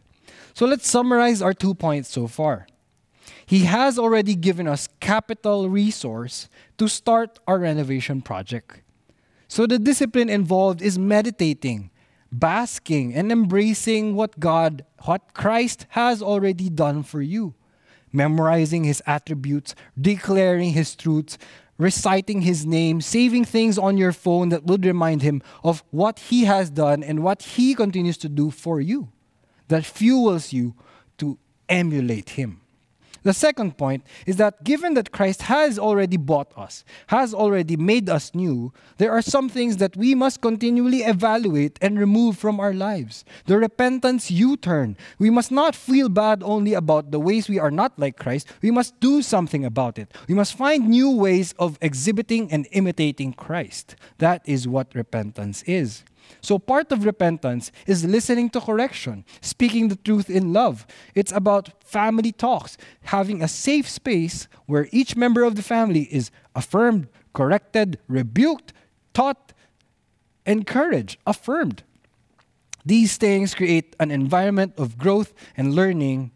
[0.54, 2.66] So, let's summarize our two points so far.
[3.48, 8.82] He has already given us capital resource to start our renovation project.
[9.48, 11.90] So the discipline involved is meditating,
[12.30, 17.54] basking and embracing what God, what Christ has already done for you,
[18.12, 21.38] memorizing his attributes, declaring his truths,
[21.78, 26.44] reciting his name, saving things on your phone that would remind him of what he
[26.44, 29.08] has done and what he continues to do for you,
[29.68, 30.74] that fuels you
[31.18, 32.60] to emulate him.
[33.28, 38.08] The second point is that given that Christ has already bought us, has already made
[38.08, 42.72] us new, there are some things that we must continually evaluate and remove from our
[42.72, 43.26] lives.
[43.44, 44.96] The repentance U turn.
[45.18, 48.70] We must not feel bad only about the ways we are not like Christ, we
[48.70, 50.10] must do something about it.
[50.26, 53.94] We must find new ways of exhibiting and imitating Christ.
[54.16, 56.02] That is what repentance is.
[56.40, 60.86] So, part of repentance is listening to correction, speaking the truth in love.
[61.14, 66.30] It's about family talks, having a safe space where each member of the family is
[66.54, 68.72] affirmed, corrected, rebuked,
[69.14, 69.52] taught,
[70.46, 71.82] encouraged, affirmed.
[72.84, 76.30] These things create an environment of growth and learning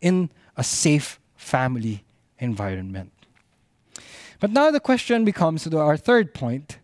[0.00, 2.04] in a safe family
[2.38, 3.12] environment.
[4.40, 6.78] But now the question becomes to our third point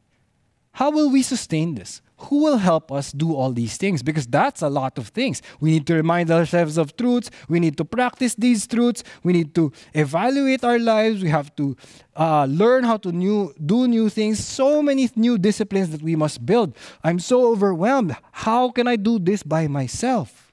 [0.72, 2.02] how will we sustain this?
[2.24, 4.02] Who will help us do all these things?
[4.02, 5.42] Because that's a lot of things.
[5.60, 7.30] We need to remind ourselves of truths.
[7.48, 9.02] We need to practice these truths.
[9.22, 11.22] We need to evaluate our lives.
[11.22, 11.76] We have to
[12.16, 14.44] uh, learn how to new, do new things.
[14.44, 16.76] So many new disciplines that we must build.
[17.02, 18.16] I'm so overwhelmed.
[18.32, 20.52] How can I do this by myself?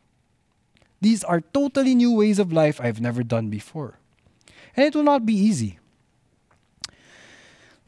[1.02, 3.98] These are totally new ways of life I've never done before.
[4.76, 5.80] And it will not be easy.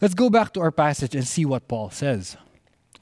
[0.02, 2.36] Let's go back to our passage and see what Paul says.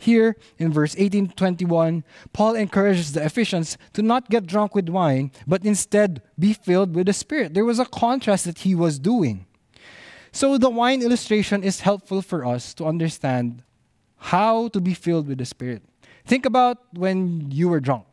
[0.00, 4.88] Here in verse 18 to 21, Paul encourages the Ephesians to not get drunk with
[4.88, 7.52] wine, but instead be filled with the Spirit.
[7.52, 9.44] There was a contrast that he was doing.
[10.32, 13.62] So the wine illustration is helpful for us to understand
[14.16, 15.82] how to be filled with the Spirit.
[16.24, 18.06] Think about when you were drunk.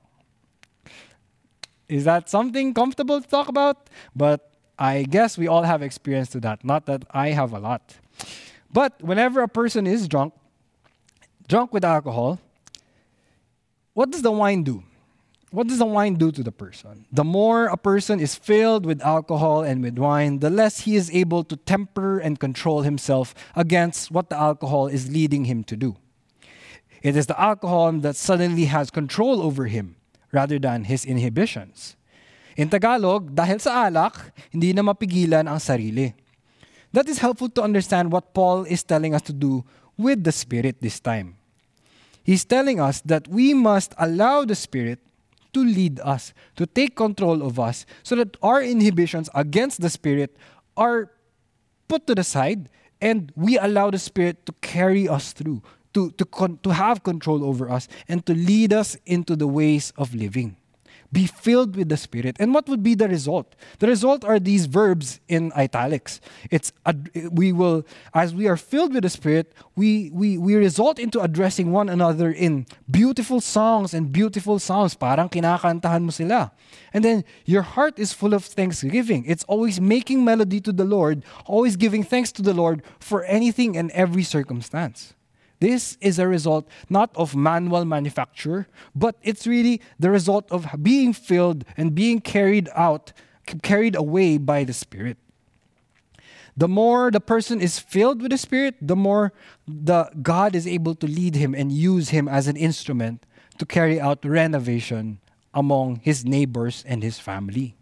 [1.88, 3.90] Is that something comfortable to talk about?
[4.14, 6.66] But I guess we all have experience to that.
[6.66, 7.96] Not that I have a lot.
[8.74, 10.34] But whenever a person is drunk,
[11.48, 12.40] drunk with alcohol,
[13.94, 14.84] what does the wine do?
[15.50, 17.06] What does the wine do to the person?
[17.12, 21.10] The more a person is filled with alcohol and with wine, the less he is
[21.12, 25.96] able to temper and control himself against what the alcohol is leading him to do.
[27.02, 29.96] It is the alcohol that suddenly has control over him
[30.34, 31.96] rather than his inhibitions.
[32.58, 36.12] In Tagalog, dahil sa alak, hindi na mapigilan ang sarili.
[36.92, 39.64] That is helpful to understand what Paul is telling us to do
[39.96, 41.37] with the Spirit this time.
[42.28, 45.00] He's telling us that we must allow the Spirit
[45.54, 50.36] to lead us, to take control of us, so that our inhibitions against the Spirit
[50.76, 51.10] are
[51.88, 52.68] put to the side
[53.00, 55.64] and we allow the Spirit to carry us through,
[55.94, 59.94] to, to, con- to have control over us, and to lead us into the ways
[59.96, 60.58] of living.
[61.12, 62.36] Be filled with the Spirit.
[62.40, 63.56] And what would be the result?
[63.80, 66.20] The result are these verbs in italics.
[66.52, 66.74] It's
[67.32, 71.72] we will, as we are filled with the Spirit, we, we, we result into addressing
[71.72, 74.96] one another in beautiful songs and beautiful sounds.
[74.96, 76.52] Parang kinakantahan mo sila.
[76.94, 79.24] And then your heart is full of thanksgiving.
[79.26, 83.78] It's always making melody to the Lord, always giving thanks to the Lord for anything
[83.78, 85.14] and every circumstance.
[85.60, 91.14] This is a result not of manual manufacture, but it's really the result of being
[91.14, 93.12] filled and being carried out,
[93.64, 95.18] carried away by the Spirit.
[96.56, 99.32] The more the person is filled with the Spirit, the more
[99.68, 103.26] the God is able to lead him and use him as an instrument
[103.58, 105.20] to carry out renovation
[105.54, 107.76] among his neighbors and his family.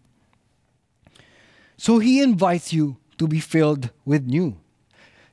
[1.76, 4.56] So he invites you to be filled with new.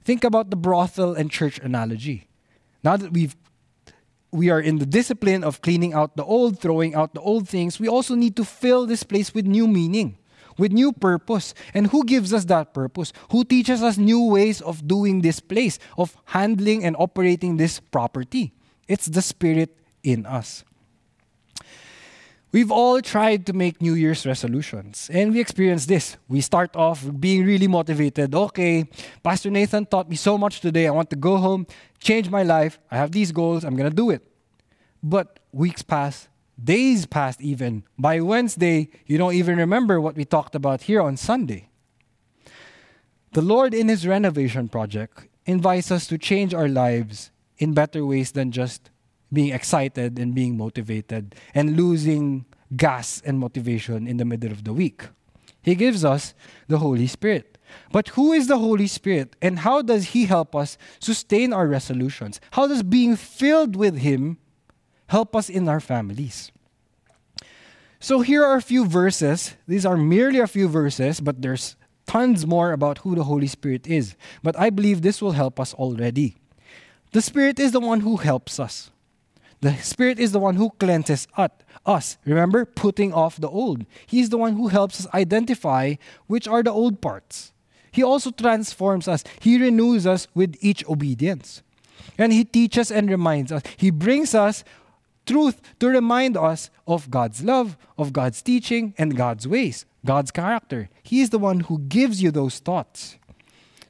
[0.03, 2.27] Think about the brothel and church analogy.
[2.83, 3.35] Now that we've
[4.33, 7.79] we are in the discipline of cleaning out the old, throwing out the old things,
[7.79, 10.17] we also need to fill this place with new meaning,
[10.57, 11.53] with new purpose.
[11.73, 13.13] And who gives us that purpose?
[13.29, 18.53] Who teaches us new ways of doing this place, of handling and operating this property?
[18.87, 20.63] It's the Spirit in us.
[22.53, 26.17] We've all tried to make New Year's resolutions, and we experience this.
[26.27, 28.35] We start off being really motivated.
[28.35, 28.85] Okay,
[29.23, 30.85] Pastor Nathan taught me so much today.
[30.85, 31.65] I want to go home,
[31.99, 32.77] change my life.
[32.91, 33.63] I have these goals.
[33.63, 34.21] I'm going to do it.
[35.01, 36.27] But weeks pass,
[36.63, 37.85] days pass even.
[37.97, 41.69] By Wednesday, you don't even remember what we talked about here on Sunday.
[43.31, 48.33] The Lord, in His renovation project, invites us to change our lives in better ways
[48.33, 48.91] than just
[49.33, 52.45] being excited and being motivated and losing
[52.77, 55.07] gas and motivation in the middle of the week.
[55.61, 56.33] He gives us
[56.67, 57.57] the Holy Spirit.
[57.91, 62.39] But who is the Holy Spirit and how does He help us sustain our resolutions?
[62.51, 64.37] How does being filled with Him
[65.07, 66.51] help us in our families?
[67.99, 69.55] So here are a few verses.
[69.67, 73.87] These are merely a few verses, but there's tons more about who the Holy Spirit
[73.87, 74.15] is.
[74.43, 76.35] But I believe this will help us already.
[77.13, 78.91] The Spirit is the one who helps us.
[79.63, 81.25] The Spirit is the one who cleanses
[81.85, 82.17] us.
[82.25, 83.85] Remember, putting off the old.
[84.05, 85.95] He's the one who helps us identify
[86.27, 87.53] which are the old parts.
[87.89, 89.23] He also transforms us.
[89.39, 91.63] He renews us with each obedience.
[92.17, 93.63] And He teaches and reminds us.
[93.77, 94.65] He brings us
[95.25, 100.89] truth to remind us of God's love, of God's teaching, and God's ways, God's character.
[101.03, 103.17] He is the one who gives you those thoughts.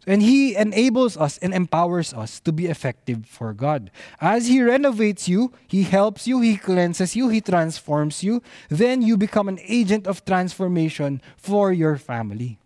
[0.06, 3.92] And He enables us and empowers us to be effective for God.
[4.20, 8.42] As He renovates you, He helps you, He cleanses you, He transforms you.
[8.70, 12.60] Then you become an agent of transformation for your family.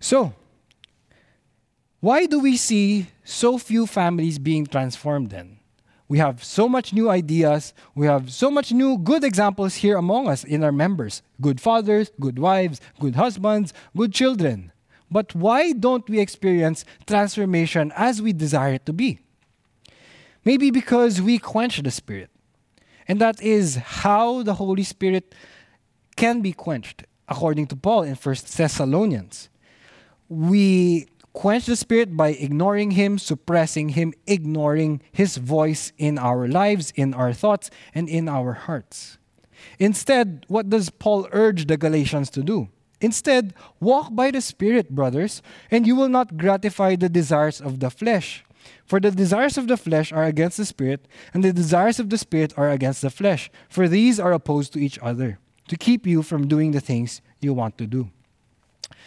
[0.00, 0.34] So,
[2.00, 5.58] why do we see so few families being transformed then?
[6.08, 7.74] We have so much new ideas.
[7.94, 12.10] We have so much new good examples here among us in our members good fathers,
[12.20, 14.72] good wives, good husbands, good children.
[15.10, 19.20] But why don't we experience transformation as we desire it to be?
[20.44, 22.30] Maybe because we quench the Spirit.
[23.08, 25.34] And that is how the Holy Spirit
[26.16, 29.48] can be quenched, according to Paul in 1 Thessalonians.
[30.28, 36.92] We quench the Spirit by ignoring Him, suppressing Him, ignoring His voice in our lives,
[36.96, 39.18] in our thoughts, and in our hearts.
[39.78, 42.68] Instead, what does Paul urge the Galatians to do?
[43.00, 47.90] Instead, walk by the Spirit, brothers, and you will not gratify the desires of the
[47.90, 48.44] flesh.
[48.84, 52.18] For the desires of the flesh are against the Spirit, and the desires of the
[52.18, 53.50] Spirit are against the flesh.
[53.68, 55.38] For these are opposed to each other,
[55.68, 58.10] to keep you from doing the things you want to do.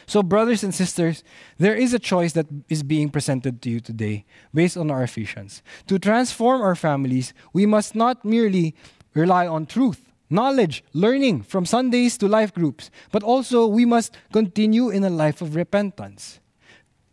[0.05, 1.23] So, brothers and sisters,
[1.57, 5.61] there is a choice that is being presented to you today based on our Ephesians.
[5.87, 8.75] To transform our families, we must not merely
[9.13, 14.89] rely on truth knowledge, learning from Sundays to life groups, but also we must continue
[14.89, 16.39] in a life of repentance,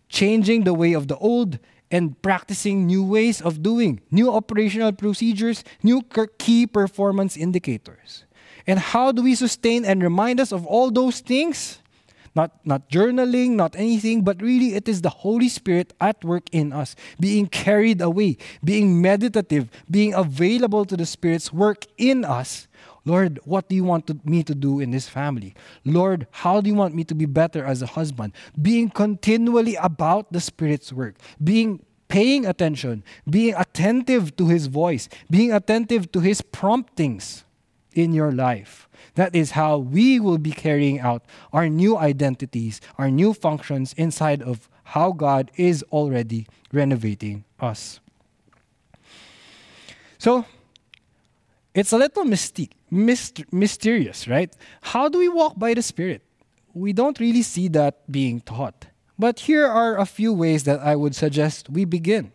[0.09, 1.59] changing the way of the old
[1.91, 6.03] and practicing new ways of doing, new operational procedures, new
[6.39, 8.25] key performance indicators.
[8.67, 11.79] And how do we sustain and remind us of all those things?
[12.35, 16.71] Not, not journaling, not anything, but really it is the Holy Spirit at work in
[16.71, 22.69] us, being carried away, being meditative, being available to the Spirit's work in us
[23.07, 25.55] Lord, what do you want to, me to do in this family?
[25.85, 28.33] Lord, how do you want me to be better as a husband?
[28.61, 35.53] Being continually about the Spirit's work, being paying attention, being attentive to His voice, being
[35.53, 37.45] attentive to His promptings
[37.95, 38.89] in your life.
[39.15, 44.43] That is how we will be carrying out our new identities, our new functions inside
[44.43, 48.01] of how God is already renovating us.
[50.19, 50.45] So,
[51.77, 54.53] it's a little mystique, myst- mysterious, right?
[54.81, 56.23] How do we walk by the Spirit?
[56.75, 58.87] We don't really see that being taught.
[59.19, 62.33] But here are a few ways that I would suggest we begin.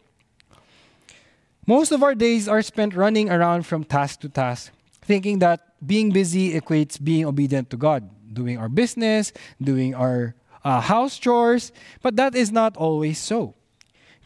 [1.68, 6.12] Most of our days are spent running around from task to task, thinking that being
[6.12, 9.32] busy equates being obedient to God, doing our business,
[9.62, 13.54] doing our uh, house chores, but that is not always so.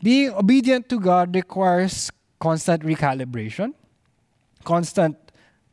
[0.01, 3.73] Being obedient to God requires constant recalibration,
[4.63, 5.24] constant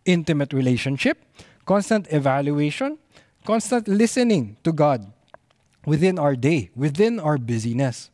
[0.05, 1.25] intimate relationship,
[1.67, 2.99] constant evaluation,
[3.45, 5.13] constant listening to God
[5.87, 8.11] within our day, within our busyness.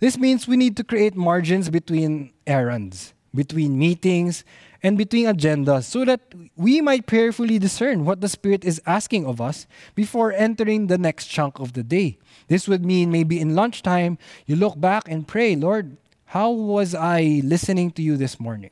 [0.00, 4.44] This means we need to create margins between errands, between meetings,
[4.82, 6.20] and between agendas so that
[6.56, 11.26] we might prayerfully discern what the Spirit is asking of us before entering the next
[11.26, 12.18] chunk of the day.
[12.46, 15.96] This would mean maybe in lunchtime, you look back and pray, Lord,
[16.26, 18.70] how was I listening to you this morning?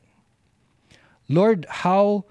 [1.27, 2.25] Lord, how,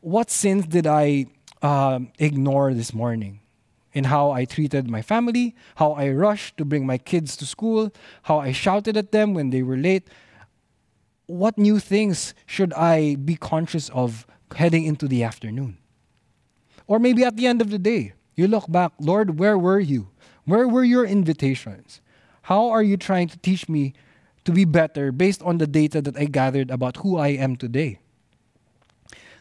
[0.00, 1.26] what sins did I
[1.62, 3.40] uh, ignore this morning?
[3.92, 7.92] In how I treated my family, how I rushed to bring my kids to school,
[8.22, 10.08] how I shouted at them when they were late.
[11.26, 15.78] What new things should I be conscious of heading into the afternoon?
[16.86, 20.08] Or maybe at the end of the day, you look back, Lord, where were you?
[20.44, 22.00] Where were your invitations?
[22.42, 23.94] How are you trying to teach me
[24.44, 27.98] to be better based on the data that I gathered about who I am today?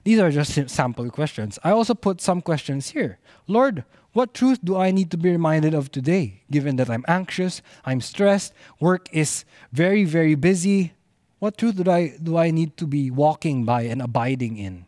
[0.03, 1.59] These are just sample questions.
[1.63, 3.19] I also put some questions here.
[3.47, 3.83] Lord,
[4.13, 8.01] what truth do I need to be reminded of today, given that I'm anxious, I'm
[8.01, 10.93] stressed, work is very, very busy?
[11.37, 14.85] What truth do I, do I need to be walking by and abiding in?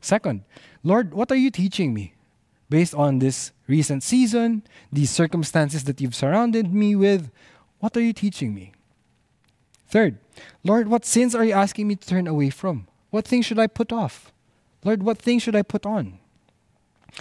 [0.00, 0.42] Second,
[0.82, 2.14] Lord, what are you teaching me?
[2.68, 7.30] Based on this recent season, these circumstances that you've surrounded me with,
[7.78, 8.72] what are you teaching me?
[9.88, 10.18] Third,
[10.64, 12.88] Lord, what sins are you asking me to turn away from?
[13.12, 14.32] What things should I put off?
[14.82, 16.18] Lord, what things should I put on?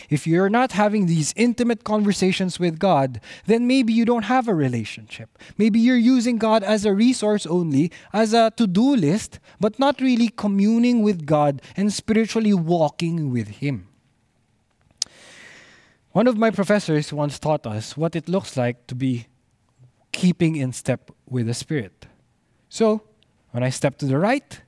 [0.09, 4.55] If you're not having these intimate conversations with God, then maybe you don't have a
[4.55, 5.37] relationship.
[5.57, 9.99] Maybe you're using God as a resource only, as a to do list, but not
[9.99, 13.89] really communing with God and spiritually walking with Him.
[16.13, 19.27] One of my professors once taught us what it looks like to be
[20.13, 22.07] keeping in step with the Spirit.
[22.69, 23.03] So,
[23.51, 24.61] when I step to the right,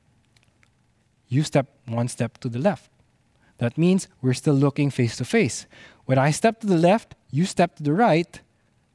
[1.27, 2.89] you step one step to the left.
[3.57, 5.67] That means we're still looking face to face.
[6.05, 8.41] When I step to the left, you step to the right,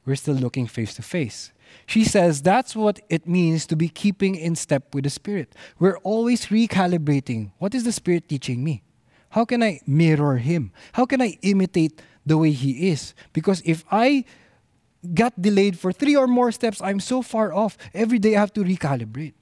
[0.05, 1.51] we're still looking face to face.
[1.85, 5.53] She says that's what it means to be keeping in step with the Spirit.
[5.77, 7.51] We're always recalibrating.
[7.57, 8.83] What is the Spirit teaching me?
[9.29, 10.71] How can I mirror Him?
[10.93, 13.13] How can I imitate the way He is?
[13.33, 14.25] Because if I
[15.13, 17.77] got delayed for three or more steps, I'm so far off.
[17.93, 19.33] Every day I have to recalibrate.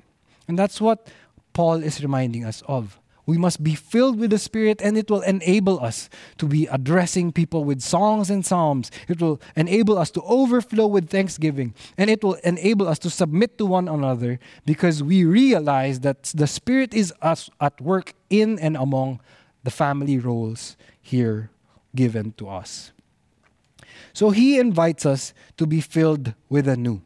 [0.48, 1.10] And that's what
[1.58, 3.00] Paul is reminding us of.
[3.26, 7.32] We must be filled with the Spirit, and it will enable us to be addressing
[7.32, 8.92] people with songs and psalms.
[9.08, 13.58] It will enable us to overflow with thanksgiving, and it will enable us to submit
[13.58, 18.78] to one another because we realize that the Spirit is us at work in and
[18.78, 19.20] among
[19.64, 21.50] the family roles here
[21.96, 22.92] given to us.
[24.14, 27.02] So he invites us to be filled with a new.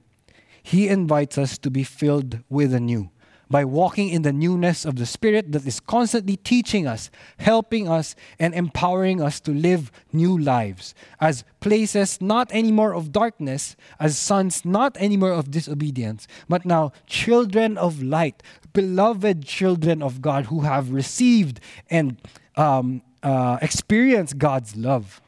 [0.62, 3.12] He invites us to be filled with a new
[3.52, 8.16] by walking in the newness of the Spirit that is constantly teaching us, helping us,
[8.40, 14.64] and empowering us to live new lives as places not anymore of darkness, as sons
[14.64, 18.42] not anymore of disobedience, but now children of light,
[18.74, 22.18] beloved children of God who have received and
[22.56, 25.22] um, uh, experienced God's love.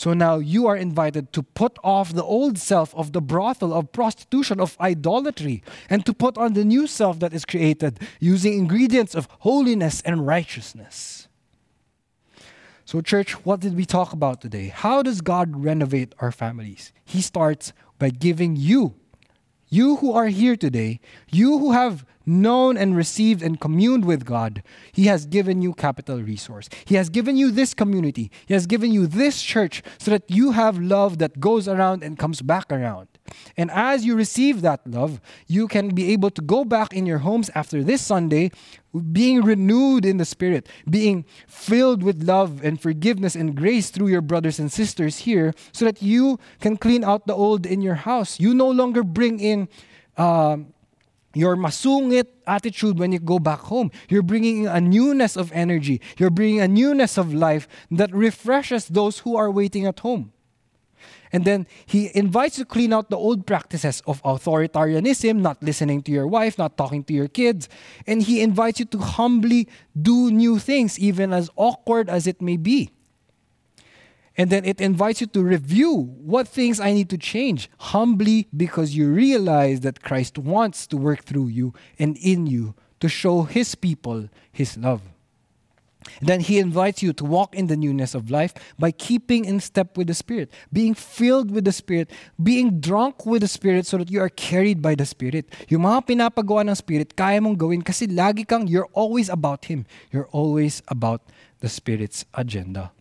[0.00, 3.92] So now you are invited to put off the old self of the brothel, of
[3.92, 9.14] prostitution, of idolatry, and to put on the new self that is created using ingredients
[9.14, 11.28] of holiness and righteousness.
[12.86, 14.68] So, church, what did we talk about today?
[14.68, 16.94] How does God renovate our families?
[17.04, 18.94] He starts by giving you,
[19.70, 21.00] you who are here today,
[21.30, 24.62] you who have known and received and communed with God,
[24.92, 26.68] He has given you capital resource.
[26.84, 28.30] He has given you this community.
[28.46, 32.18] He has given you this church so that you have love that goes around and
[32.18, 33.08] comes back around.
[33.56, 37.18] And as you receive that love, you can be able to go back in your
[37.18, 38.50] homes after this Sunday,
[39.12, 44.20] being renewed in the Spirit, being filled with love and forgiveness and grace through your
[44.20, 48.40] brothers and sisters here, so that you can clean out the old in your house.
[48.40, 49.68] You no longer bring in.
[50.16, 50.58] Uh,
[51.34, 53.90] your masungit attitude when you go back home.
[54.08, 56.00] You're bringing a newness of energy.
[56.18, 60.32] You're bringing a newness of life that refreshes those who are waiting at home.
[61.32, 66.02] And then he invites you to clean out the old practices of authoritarianism, not listening
[66.02, 67.68] to your wife, not talking to your kids.
[68.06, 69.68] And he invites you to humbly
[70.00, 72.90] do new things, even as awkward as it may be.
[74.36, 78.96] And then it invites you to review what things I need to change humbly because
[78.96, 83.74] you realize that Christ wants to work through you and in you to show his
[83.74, 85.02] people his love.
[86.20, 89.96] Then he invites you to walk in the newness of life by keeping in step
[89.96, 94.10] with the Spirit, being filled with the Spirit, being drunk with the Spirit so that
[94.10, 95.48] you are carried by the Spirit.
[95.68, 99.84] Yung mga pinapagawa ng Spirit, kaya mong gawin kasi lagi kang, you're always about Him.
[100.12, 101.22] You're always about
[101.60, 102.92] the Spirit's agenda.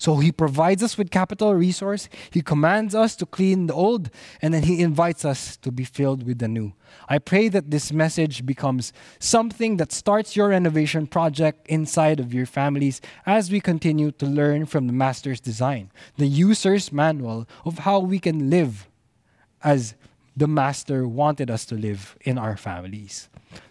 [0.00, 4.08] So he provides us with capital resource, he commands us to clean the old,
[4.40, 6.72] and then he invites us to be filled with the new.
[7.10, 12.46] I pray that this message becomes something that starts your renovation project inside of your
[12.46, 17.98] families as we continue to learn from the master's design, the user's manual of how
[17.98, 18.88] we can live
[19.62, 19.94] as
[20.34, 23.28] the master wanted us to live in our families.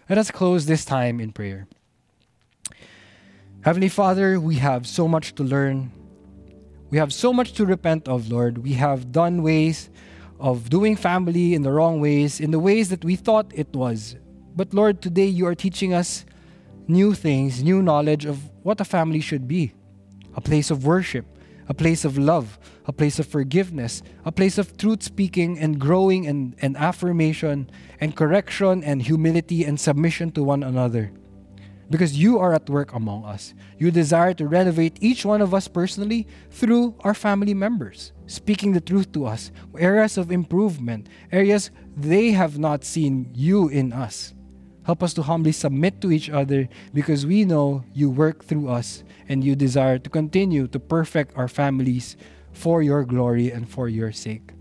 [0.08, 1.66] Let us close this time in prayer.
[3.62, 5.90] Heavenly Father, we have so much to learn
[6.90, 8.58] we have so much to repent of, Lord.
[8.58, 9.90] We have done ways
[10.40, 14.16] of doing family in the wrong ways, in the ways that we thought it was.
[14.56, 16.24] But Lord, today you are teaching us
[16.88, 19.72] new things, new knowledge of what a family should be
[20.36, 21.26] a place of worship,
[21.68, 26.26] a place of love, a place of forgiveness, a place of truth speaking and growing
[26.26, 27.68] and, and affirmation
[28.00, 31.10] and correction and humility and submission to one another.
[31.90, 33.52] Because you are at work among us.
[33.76, 38.80] You desire to renovate each one of us personally through our family members, speaking the
[38.80, 44.32] truth to us, areas of improvement, areas they have not seen you in us.
[44.84, 49.04] Help us to humbly submit to each other because we know you work through us
[49.28, 52.16] and you desire to continue to perfect our families
[52.52, 54.52] for your glory and for your sake.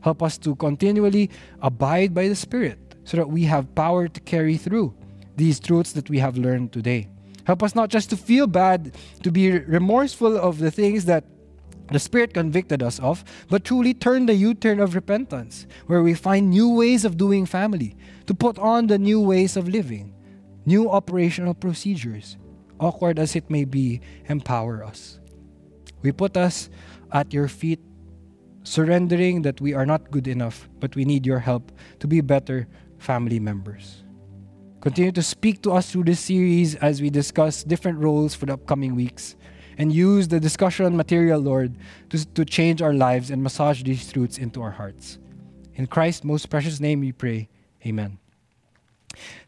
[0.00, 1.30] Help us to continually
[1.62, 4.94] abide by the Spirit so that we have power to carry through
[5.36, 7.08] these truths that we have learned today.
[7.44, 11.24] Help us not just to feel bad, to be remorseful of the things that
[11.88, 16.14] the Spirit convicted us of, but truly turn the U turn of repentance, where we
[16.14, 20.14] find new ways of doing family, to put on the new ways of living,
[20.64, 22.38] new operational procedures,
[22.80, 25.20] awkward as it may be, empower us.
[26.00, 26.70] We put us
[27.12, 27.80] at your feet,
[28.62, 31.70] surrendering that we are not good enough, but we need your help
[32.00, 32.66] to be better
[32.98, 34.03] family members.
[34.84, 38.52] Continue to speak to us through this series as we discuss different roles for the
[38.52, 39.34] upcoming weeks
[39.78, 41.74] and use the discussion material, Lord,
[42.10, 45.18] to, to change our lives and massage these truths into our hearts.
[45.74, 47.48] In Christ's most precious name we pray.
[47.86, 48.18] Amen.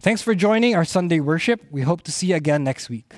[0.01, 1.61] Thanks for joining our Sunday worship.
[1.71, 3.13] We hope to see you again next week.